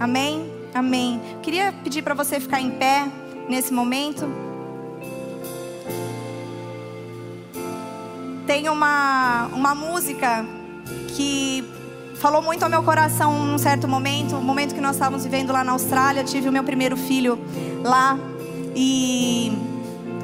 Amém? 0.00 0.50
Amém. 0.74 1.20
Queria 1.42 1.72
pedir 1.72 2.02
para 2.02 2.14
você 2.14 2.38
ficar 2.40 2.60
em 2.60 2.70
pé 2.70 3.06
nesse 3.48 3.72
momento. 3.72 4.26
Tem 8.46 8.68
uma, 8.68 9.46
uma 9.52 9.74
música 9.74 10.44
que 11.08 11.64
falou 12.16 12.42
muito 12.42 12.62
ao 12.62 12.70
meu 12.70 12.82
coração 12.82 13.44
num 13.44 13.58
certo 13.58 13.86
momento, 13.86 14.36
o 14.36 14.42
momento 14.42 14.74
que 14.74 14.80
nós 14.80 14.96
estávamos 14.96 15.24
vivendo 15.24 15.52
lá 15.52 15.62
na 15.62 15.72
Austrália. 15.72 16.24
Tive 16.24 16.48
o 16.48 16.52
meu 16.52 16.64
primeiro 16.64 16.96
filho 16.96 17.38
lá 17.82 18.18
e 18.74 19.52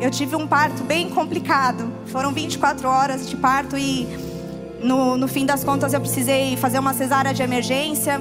eu 0.00 0.10
tive 0.10 0.36
um 0.36 0.46
parto 0.46 0.82
bem 0.84 1.08
complicado. 1.10 1.90
Foram 2.06 2.32
24 2.32 2.88
horas 2.88 3.28
de 3.28 3.36
parto 3.36 3.76
e 3.76 4.06
no, 4.82 5.16
no 5.16 5.26
fim 5.26 5.46
das 5.46 5.64
contas 5.64 5.94
eu 5.94 6.00
precisei 6.00 6.56
fazer 6.56 6.78
uma 6.78 6.92
cesárea 6.92 7.32
de 7.32 7.42
emergência. 7.42 8.20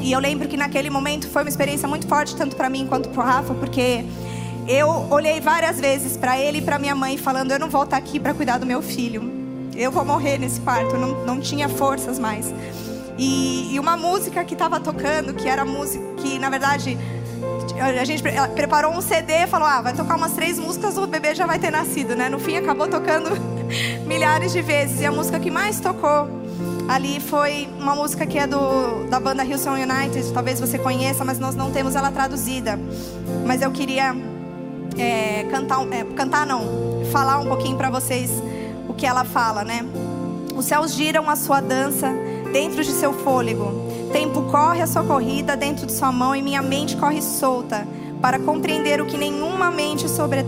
E 0.00 0.12
eu 0.12 0.20
lembro 0.20 0.48
que 0.48 0.56
naquele 0.56 0.90
momento 0.90 1.28
foi 1.28 1.42
uma 1.42 1.48
experiência 1.48 1.88
muito 1.88 2.06
forte, 2.06 2.34
tanto 2.36 2.56
para 2.56 2.68
mim 2.70 2.86
quanto 2.86 3.08
para 3.10 3.22
o 3.22 3.24
Rafa, 3.24 3.54
porque 3.54 4.04
eu 4.66 4.88
olhei 5.10 5.40
várias 5.40 5.80
vezes 5.80 6.16
para 6.16 6.38
ele 6.38 6.58
e 6.58 6.62
para 6.62 6.78
minha 6.78 6.94
mãe, 6.94 7.16
falando: 7.16 7.50
Eu 7.50 7.58
não 7.58 7.68
volto 7.68 7.94
aqui 7.94 8.20
para 8.20 8.32
cuidar 8.32 8.58
do 8.58 8.66
meu 8.66 8.80
filho. 8.82 9.30
Eu 9.76 9.90
vou 9.90 10.04
morrer 10.04 10.38
nesse 10.38 10.60
parto. 10.60 10.96
Não, 10.96 11.24
não 11.24 11.40
tinha 11.40 11.68
forças 11.68 12.18
mais. 12.18 12.52
E, 13.18 13.74
e 13.74 13.78
uma 13.78 13.96
música 13.96 14.44
que 14.44 14.54
estava 14.54 14.80
tocando, 14.80 15.34
que 15.34 15.48
era 15.48 15.64
música 15.64 16.04
que, 16.16 16.38
na 16.38 16.48
verdade, 16.48 16.96
a 17.80 18.04
gente 18.04 18.22
preparou 18.54 18.92
um 18.92 19.00
CD, 19.00 19.46
falou: 19.46 19.66
ah, 19.66 19.80
vai 19.80 19.94
tocar 19.94 20.16
umas 20.16 20.32
três 20.32 20.58
músicas, 20.58 20.96
o 20.96 21.06
bebê 21.06 21.34
já 21.34 21.46
vai 21.46 21.58
ter 21.58 21.70
nascido, 21.70 22.14
né? 22.14 22.28
No 22.28 22.38
fim, 22.38 22.56
acabou 22.56 22.88
tocando 22.88 23.30
milhares 24.06 24.52
de 24.52 24.60
vezes. 24.60 25.00
E 25.00 25.06
a 25.06 25.12
música 25.12 25.38
que 25.38 25.50
mais 25.50 25.80
tocou 25.80 26.28
ali 26.88 27.20
foi 27.20 27.68
uma 27.78 27.94
música 27.94 28.26
que 28.26 28.38
é 28.38 28.46
do, 28.46 29.06
da 29.08 29.20
banda 29.20 29.44
Houston 29.44 29.74
United, 29.74 30.32
talvez 30.32 30.58
você 30.58 30.78
conheça, 30.78 31.24
mas 31.24 31.38
nós 31.38 31.54
não 31.54 31.70
temos 31.70 31.94
ela 31.94 32.10
traduzida. 32.10 32.78
Mas 33.46 33.62
eu 33.62 33.70
queria 33.70 34.14
é, 34.98 35.44
cantar, 35.50 35.80
é, 35.92 36.04
cantar 36.14 36.46
não, 36.46 37.04
falar 37.12 37.38
um 37.38 37.46
pouquinho 37.46 37.76
para 37.76 37.90
vocês 37.90 38.30
o 38.88 38.94
que 38.94 39.06
ela 39.06 39.24
fala, 39.24 39.64
né? 39.64 39.84
Os 40.54 40.64
céus 40.66 40.92
giram 40.92 41.30
a 41.30 41.36
sua 41.36 41.60
dança 41.60 42.12
dentro 42.52 42.82
de 42.82 42.90
seu 42.90 43.12
fôlego. 43.12 43.89
Tempo 44.12 44.42
corre 44.50 44.82
a 44.82 44.86
sua 44.86 45.04
corrida 45.04 45.56
dentro 45.56 45.86
de 45.86 45.92
sua 45.92 46.10
mão 46.10 46.34
e 46.34 46.42
minha 46.42 46.60
mente 46.60 46.96
corre 46.96 47.22
solta 47.22 47.86
para 48.20 48.38
compreender 48.38 49.00
o 49.00 49.06
que 49.06 49.16
nenhuma 49.16 49.70
mente 49.70 50.08
sobre, 50.08 50.44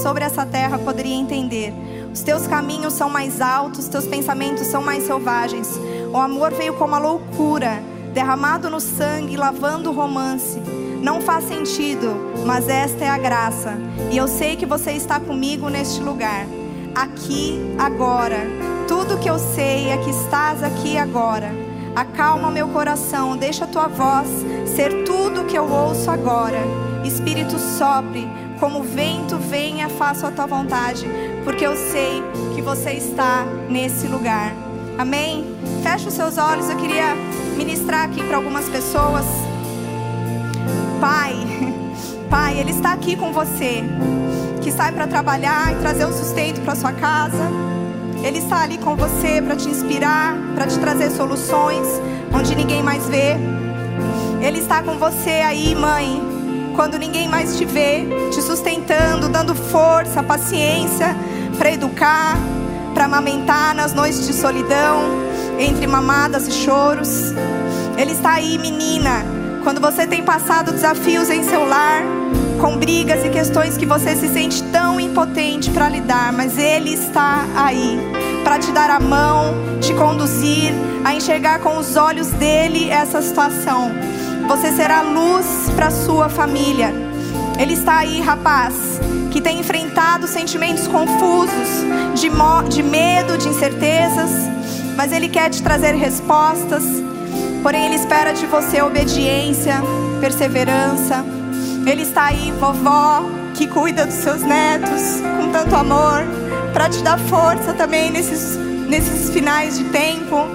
sobre 0.00 0.24
essa 0.24 0.46
terra 0.46 0.78
poderia 0.78 1.14
entender. 1.14 1.72
Os 2.12 2.22
teus 2.22 2.46
caminhos 2.46 2.92
são 2.92 3.10
mais 3.10 3.40
altos, 3.40 3.88
teus 3.88 4.06
pensamentos 4.06 4.66
são 4.66 4.82
mais 4.82 5.04
selvagens. 5.04 5.68
O 6.12 6.16
amor 6.16 6.52
veio 6.52 6.74
como 6.74 6.94
a 6.94 6.98
loucura, 6.98 7.82
derramado 8.14 8.70
no 8.70 8.80
sangue, 8.80 9.36
lavando 9.36 9.90
o 9.90 9.94
romance. 9.94 10.60
Não 11.02 11.20
faz 11.20 11.44
sentido, 11.44 12.14
mas 12.46 12.68
esta 12.68 13.04
é 13.04 13.08
a 13.08 13.18
graça. 13.18 13.74
E 14.10 14.16
eu 14.16 14.28
sei 14.28 14.56
que 14.56 14.66
você 14.66 14.92
está 14.92 15.18
comigo 15.18 15.68
neste 15.68 16.00
lugar, 16.00 16.46
aqui, 16.94 17.60
agora. 17.78 18.38
Tudo 18.86 19.18
que 19.18 19.28
eu 19.28 19.38
sei 19.38 19.88
é 19.88 19.96
que 19.98 20.10
estás 20.10 20.62
aqui 20.62 20.96
agora. 20.96 21.65
Acalma 21.96 22.50
meu 22.50 22.68
coração, 22.68 23.38
deixa 23.38 23.64
a 23.64 23.66
tua 23.66 23.88
voz 23.88 24.28
ser 24.66 25.04
tudo 25.04 25.46
que 25.46 25.56
eu 25.56 25.64
ouço 25.66 26.10
agora. 26.10 26.58
Espírito 27.02 27.58
sopre, 27.58 28.28
como 28.60 28.82
vento 28.82 29.38
venha, 29.38 29.88
faça 29.88 30.28
a 30.28 30.30
tua 30.30 30.44
vontade, 30.44 31.06
porque 31.42 31.66
eu 31.66 31.74
sei 31.74 32.22
que 32.54 32.60
você 32.60 32.90
está 32.90 33.46
nesse 33.70 34.06
lugar. 34.08 34.52
Amém? 34.98 35.56
Feche 35.82 36.08
os 36.08 36.12
seus 36.12 36.36
olhos, 36.36 36.68
eu 36.68 36.76
queria 36.76 37.14
ministrar 37.56 38.04
aqui 38.04 38.22
para 38.22 38.36
algumas 38.36 38.68
pessoas. 38.68 39.24
Pai, 41.00 41.34
Pai, 42.28 42.58
Ele 42.58 42.72
está 42.72 42.92
aqui 42.92 43.16
com 43.16 43.32
você, 43.32 43.82
que 44.62 44.70
sai 44.70 44.92
para 44.92 45.06
trabalhar 45.06 45.72
e 45.72 45.76
trazer 45.76 46.04
o 46.04 46.12
sustento 46.12 46.60
para 46.60 46.74
sua 46.74 46.92
casa 46.92 47.75
ele 48.26 48.38
está 48.38 48.62
ali 48.62 48.76
com 48.78 48.96
você 48.96 49.40
para 49.40 49.54
te 49.54 49.68
inspirar, 49.68 50.36
para 50.56 50.66
te 50.66 50.76
trazer 50.80 51.10
soluções 51.10 51.86
onde 52.34 52.56
ninguém 52.56 52.82
mais 52.82 53.08
vê. 53.08 53.36
Ele 54.40 54.58
está 54.58 54.82
com 54.82 54.98
você 54.98 55.42
aí, 55.44 55.76
mãe, 55.76 56.20
quando 56.74 56.98
ninguém 56.98 57.28
mais 57.28 57.56
te 57.56 57.64
vê, 57.64 58.04
te 58.32 58.42
sustentando, 58.42 59.28
dando 59.28 59.54
força, 59.54 60.24
paciência 60.24 61.16
para 61.56 61.70
educar, 61.70 62.36
para 62.92 63.04
amamentar 63.04 63.74
nas 63.76 63.94
noites 63.94 64.26
de 64.26 64.32
solidão, 64.32 65.04
entre 65.56 65.86
mamadas 65.86 66.48
e 66.48 66.52
choros. 66.52 67.32
Ele 67.96 68.10
está 68.10 68.32
aí, 68.32 68.58
menina. 68.58 69.24
Quando 69.62 69.80
você 69.80 70.04
tem 70.04 70.24
passado 70.24 70.72
desafios 70.72 71.30
em 71.30 71.44
seu 71.44 71.64
lar, 71.64 72.02
com 72.60 72.76
brigas 72.76 73.24
e 73.24 73.28
questões 73.28 73.76
que 73.76 73.86
você 73.86 74.16
se 74.16 74.28
sente 74.28 74.62
tão 74.64 74.85
impotente 75.16 75.70
para 75.70 75.88
lidar, 75.88 76.30
mas 76.30 76.58
Ele 76.58 76.92
está 76.92 77.46
aí 77.56 77.98
para 78.44 78.58
te 78.58 78.70
dar 78.70 78.90
a 78.90 79.00
mão, 79.00 79.54
te 79.80 79.94
conduzir 79.94 80.74
a 81.02 81.14
enxergar 81.14 81.60
com 81.60 81.78
os 81.78 81.96
olhos 81.96 82.26
dele 82.32 82.90
essa 82.90 83.22
situação. 83.22 83.92
Você 84.46 84.70
será 84.72 85.00
luz 85.00 85.70
para 85.74 85.90
sua 85.90 86.28
família. 86.28 86.92
Ele 87.58 87.72
está 87.72 87.96
aí, 88.00 88.20
rapaz, 88.20 89.00
que 89.30 89.40
tem 89.40 89.58
enfrentado 89.58 90.28
sentimentos 90.28 90.86
confusos, 90.86 91.68
de, 92.14 92.28
de 92.68 92.82
medo, 92.82 93.38
de 93.38 93.48
incertezas, 93.48 94.30
mas 94.98 95.12
Ele 95.12 95.30
quer 95.30 95.48
te 95.48 95.62
trazer 95.62 95.94
respostas. 95.94 96.84
Porém, 97.62 97.86
Ele 97.86 97.94
espera 97.94 98.34
de 98.34 98.44
você 98.44 98.82
obediência, 98.82 99.76
perseverança. 100.20 101.24
Ele 101.86 102.02
está 102.02 102.26
aí, 102.26 102.52
vovó, 102.60 103.45
que 103.56 103.66
cuida 103.66 104.04
dos 104.04 104.16
seus 104.16 104.42
netos 104.42 105.20
com 105.38 105.50
tanto 105.50 105.74
amor, 105.74 106.24
para 106.74 106.90
te 106.90 107.02
dar 107.02 107.18
força 107.18 107.72
também 107.72 108.10
nesses, 108.10 108.54
nesses 108.86 109.30
finais 109.30 109.78
de 109.78 109.84
tempo. 109.84 110.46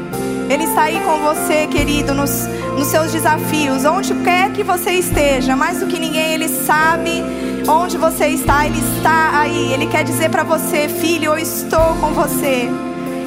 Ele 0.48 0.66
está 0.66 0.84
aí 0.84 1.00
com 1.00 1.18
você, 1.20 1.66
querido, 1.66 2.14
nos, 2.14 2.46
nos 2.78 2.88
seus 2.88 3.12
desafios, 3.12 3.86
onde 3.86 4.14
quer 4.16 4.52
que 4.52 4.64
você 4.64 4.92
esteja, 4.92 5.56
mais 5.56 5.80
do 5.80 5.88
que 5.88 5.98
ninguém, 5.98 6.34
Ele 6.34 6.48
sabe 6.48 7.24
onde 7.68 7.98
você 7.98 8.28
está, 8.28 8.68
Ele 8.68 8.80
está 8.96 9.40
aí. 9.40 9.74
Ele 9.74 9.88
quer 9.88 10.04
dizer 10.04 10.30
para 10.30 10.44
você, 10.44 10.88
filho, 10.88 11.32
eu 11.32 11.38
estou 11.40 11.96
com 12.00 12.14
você 12.14 12.70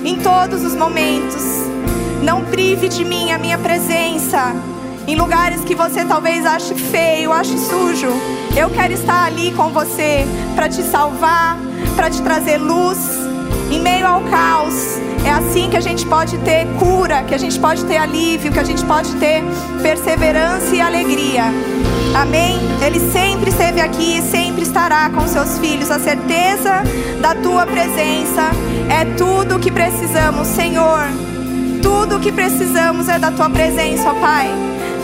em 0.04 0.16
todos 0.20 0.62
os 0.62 0.76
momentos. 0.76 1.42
Não 2.22 2.44
prive 2.44 2.88
de 2.88 3.04
mim 3.04 3.32
a 3.32 3.38
minha 3.38 3.58
presença. 3.58 4.54
Em 5.06 5.16
lugares 5.16 5.60
que 5.60 5.74
você 5.74 6.02
talvez 6.02 6.46
ache 6.46 6.74
feio, 6.74 7.30
ache 7.30 7.58
sujo, 7.58 8.08
eu 8.56 8.70
quero 8.70 8.94
estar 8.94 9.26
ali 9.26 9.52
com 9.52 9.68
você 9.68 10.24
para 10.54 10.66
te 10.66 10.82
salvar, 10.82 11.58
para 11.94 12.08
te 12.08 12.22
trazer 12.22 12.56
luz 12.56 12.98
em 13.70 13.80
meio 13.80 14.06
ao 14.06 14.22
caos. 14.22 14.98
É 15.22 15.30
assim 15.30 15.68
que 15.68 15.76
a 15.76 15.80
gente 15.80 16.06
pode 16.06 16.38
ter 16.38 16.66
cura, 16.78 17.22
que 17.22 17.34
a 17.34 17.38
gente 17.38 17.58
pode 17.60 17.84
ter 17.84 17.98
alívio, 17.98 18.50
que 18.50 18.58
a 18.58 18.64
gente 18.64 18.82
pode 18.84 19.14
ter 19.16 19.42
perseverança 19.82 20.74
e 20.74 20.80
alegria. 20.80 21.44
Amém? 22.14 22.58
Ele 22.80 23.00
sempre 23.12 23.50
esteve 23.50 23.82
aqui 23.82 24.18
e 24.18 24.22
sempre 24.22 24.62
estará 24.62 25.10
com 25.10 25.26
seus 25.26 25.58
filhos. 25.58 25.90
A 25.90 25.98
certeza 25.98 26.82
da 27.20 27.34
tua 27.34 27.66
presença 27.66 28.52
é 28.88 29.04
tudo 29.16 29.56
o 29.56 29.58
que 29.58 29.70
precisamos, 29.70 30.48
Senhor. 30.48 31.04
Tudo 31.82 32.16
o 32.16 32.20
que 32.20 32.32
precisamos 32.32 33.08
é 33.08 33.18
da 33.18 33.30
tua 33.30 33.50
presença, 33.50 34.10
ó 34.10 34.14
Pai. 34.14 34.48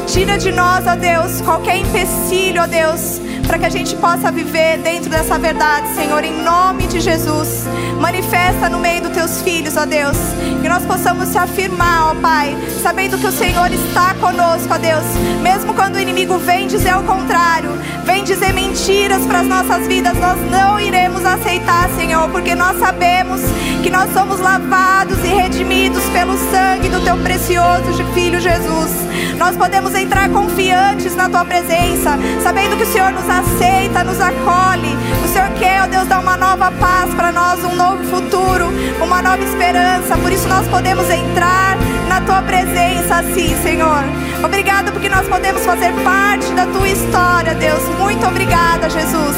Tira 0.06 0.38
de 0.38 0.50
nós, 0.50 0.86
ó 0.86 0.96
Deus, 0.96 1.40
qualquer 1.42 1.76
empecilho, 1.78 2.62
ó 2.62 2.66
Deus, 2.66 3.20
para 3.50 3.58
que 3.58 3.66
a 3.66 3.70
gente 3.70 3.96
possa 3.96 4.30
viver 4.30 4.78
dentro 4.78 5.10
dessa 5.10 5.36
verdade, 5.36 5.88
Senhor, 5.96 6.22
em 6.22 6.40
nome 6.40 6.86
de 6.86 7.00
Jesus. 7.00 7.64
Manifesta 8.00 8.68
no 8.68 8.78
meio 8.78 9.02
dos 9.02 9.10
teus 9.10 9.42
filhos, 9.42 9.76
ó 9.76 9.84
Deus, 9.84 10.16
que 10.62 10.68
nós 10.68 10.84
possamos 10.84 11.30
se 11.30 11.36
afirmar, 11.36 12.12
ó 12.12 12.14
Pai, 12.14 12.56
sabendo 12.80 13.18
que 13.18 13.26
o 13.26 13.32
Senhor 13.32 13.68
está 13.72 14.14
conosco, 14.14 14.72
ó 14.72 14.78
Deus, 14.78 15.02
mesmo 15.42 15.74
quando 15.74 15.96
o 15.96 15.98
inimigo 15.98 16.38
vem 16.38 16.68
dizer 16.68 16.96
o 16.96 17.02
contrário, 17.02 17.70
vem 18.04 18.22
dizer 18.22 18.52
mentiras 18.52 19.26
para 19.26 19.40
as 19.40 19.48
nossas 19.48 19.84
vidas, 19.88 20.16
nós 20.18 20.38
não 20.48 20.78
iremos 20.78 21.24
aceitar, 21.26 21.90
Senhor, 21.96 22.28
porque 22.30 22.54
nós 22.54 22.78
sabemos 22.78 23.40
que 23.82 23.90
nós 23.90 24.12
somos 24.12 24.38
lavados 24.38 25.18
e 25.24 25.26
redimidos 25.26 26.04
pelo 26.10 26.38
sangue 26.52 26.88
do 26.88 27.00
teu 27.00 27.16
precioso 27.16 27.90
Filho 28.20 28.40
Jesus. 28.40 28.90
Nós 29.38 29.56
podemos 29.56 29.94
entrar 29.94 30.28
confiantes 30.28 31.14
na 31.16 31.28
tua 31.28 31.44
presença, 31.44 32.18
sabendo 32.42 32.76
que 32.76 32.82
o 32.82 32.92
Senhor 32.92 33.12
nos 33.12 33.28
aceita, 33.40 34.05
nos 34.05 34.20
acolhe. 34.20 34.96
O 35.24 35.29
Senhor 35.29 35.48
quer, 35.59 35.83
ó 35.83 35.87
Deus, 35.87 36.07
dar 36.07 36.20
uma 36.20 36.37
nova 36.37 36.70
paz 36.72 37.12
para 37.14 37.33
nós, 37.33 37.64
um 37.64 37.74
novo 37.74 38.05
futuro, 38.05 38.66
uma 39.03 39.22
nova 39.22 39.42
esperança. 39.42 40.16
Por 40.16 40.33
isso 40.33 40.48
nós 40.48 40.66
podemos 40.68 41.09
entrar 41.11 41.76
na 42.09 42.20
tua 42.20 42.42
presença 42.42 43.16
assim, 43.16 43.57
Senhor. 43.62 44.05
Obrigado 44.44 44.92
porque 44.92 45.09
nós 45.09 45.26
podemos 45.26 45.64
fazer 45.64 45.92
parte 46.05 46.50
da 46.53 46.66
tua 46.66 46.88
história, 46.88 47.55
Deus. 47.55 47.83
Muito 47.98 48.26
obrigada, 48.26 48.88
Jesus. 48.88 49.37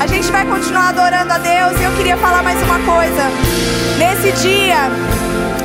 A 0.00 0.06
gente 0.06 0.30
vai 0.30 0.44
continuar 0.44 0.88
adorando 0.88 1.32
a 1.32 1.38
Deus 1.38 1.80
e 1.80 1.84
eu 1.84 1.92
queria 1.92 2.16
falar 2.16 2.42
mais 2.42 2.60
uma 2.62 2.78
coisa. 2.80 3.22
Nesse 3.98 4.32
dia 4.42 4.90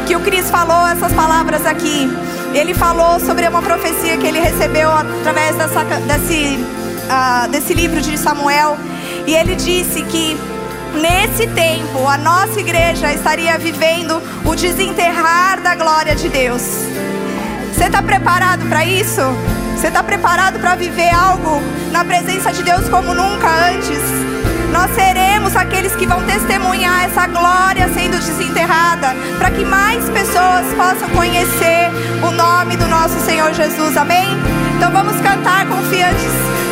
que 0.08 0.16
o 0.16 0.20
Cris 0.20 0.50
falou 0.50 0.88
essas 0.88 1.12
palavras 1.14 1.66
aqui, 1.66 2.10
ele 2.54 2.74
falou 2.74 3.20
sobre 3.20 3.48
uma 3.48 3.62
profecia 3.62 4.18
que 4.18 4.26
ele 4.26 4.40
recebeu 4.40 4.90
através 4.92 5.56
dessa, 5.56 5.84
desse, 5.84 6.58
uh, 7.10 7.50
desse 7.50 7.74
livro 7.74 8.00
de 8.02 8.18
Samuel. 8.18 8.78
E 9.26 9.34
ele 9.34 9.56
disse 9.56 10.02
que 10.04 10.38
nesse 10.94 11.48
tempo 11.48 12.08
a 12.08 12.18
nossa 12.18 12.60
igreja 12.60 13.12
estaria 13.14 13.58
vivendo 13.58 14.22
o 14.46 14.56
desenterrar 14.56 15.62
da 15.62 15.76
glória 15.76 16.16
de 16.16 16.30
Deus. 16.30 16.62
Você 17.74 17.86
está 17.86 18.02
preparado 18.02 18.66
para 18.68 18.86
isso? 18.86 19.22
Você 19.76 19.88
está 19.88 20.04
preparado 20.04 20.60
para 20.60 20.76
viver 20.76 21.14
algo 21.14 21.62
na 21.92 22.04
presença 22.04 22.52
de 22.52 22.64
Deus 22.64 22.90
como 22.90 23.14
nunca 23.14 23.48
antes? 23.48 24.02
Nós 24.72 24.94
seremos 24.94 25.56
aqueles 25.56 25.96
que 25.96 26.06
vão 26.06 26.22
testemunhar 26.26 27.06
essa 27.06 27.26
glória 27.28 27.90
sendo 27.94 28.18
desenterrada, 28.20 29.16
para 29.38 29.50
que 29.50 29.66
mais 29.66 30.08
pessoas 30.10 30.66
possam 30.76 31.10
conhecer 31.16 31.90
o 32.22 32.32
nome 32.32 32.78
do 32.78 32.88
nosso 32.88 33.20
Senhor 33.22 33.52
Jesus. 33.54 33.98
Amém? 33.98 34.28
Então 34.76 34.92
vamos 34.92 35.20
cantar 35.22 35.66
confiantes 35.68 36.49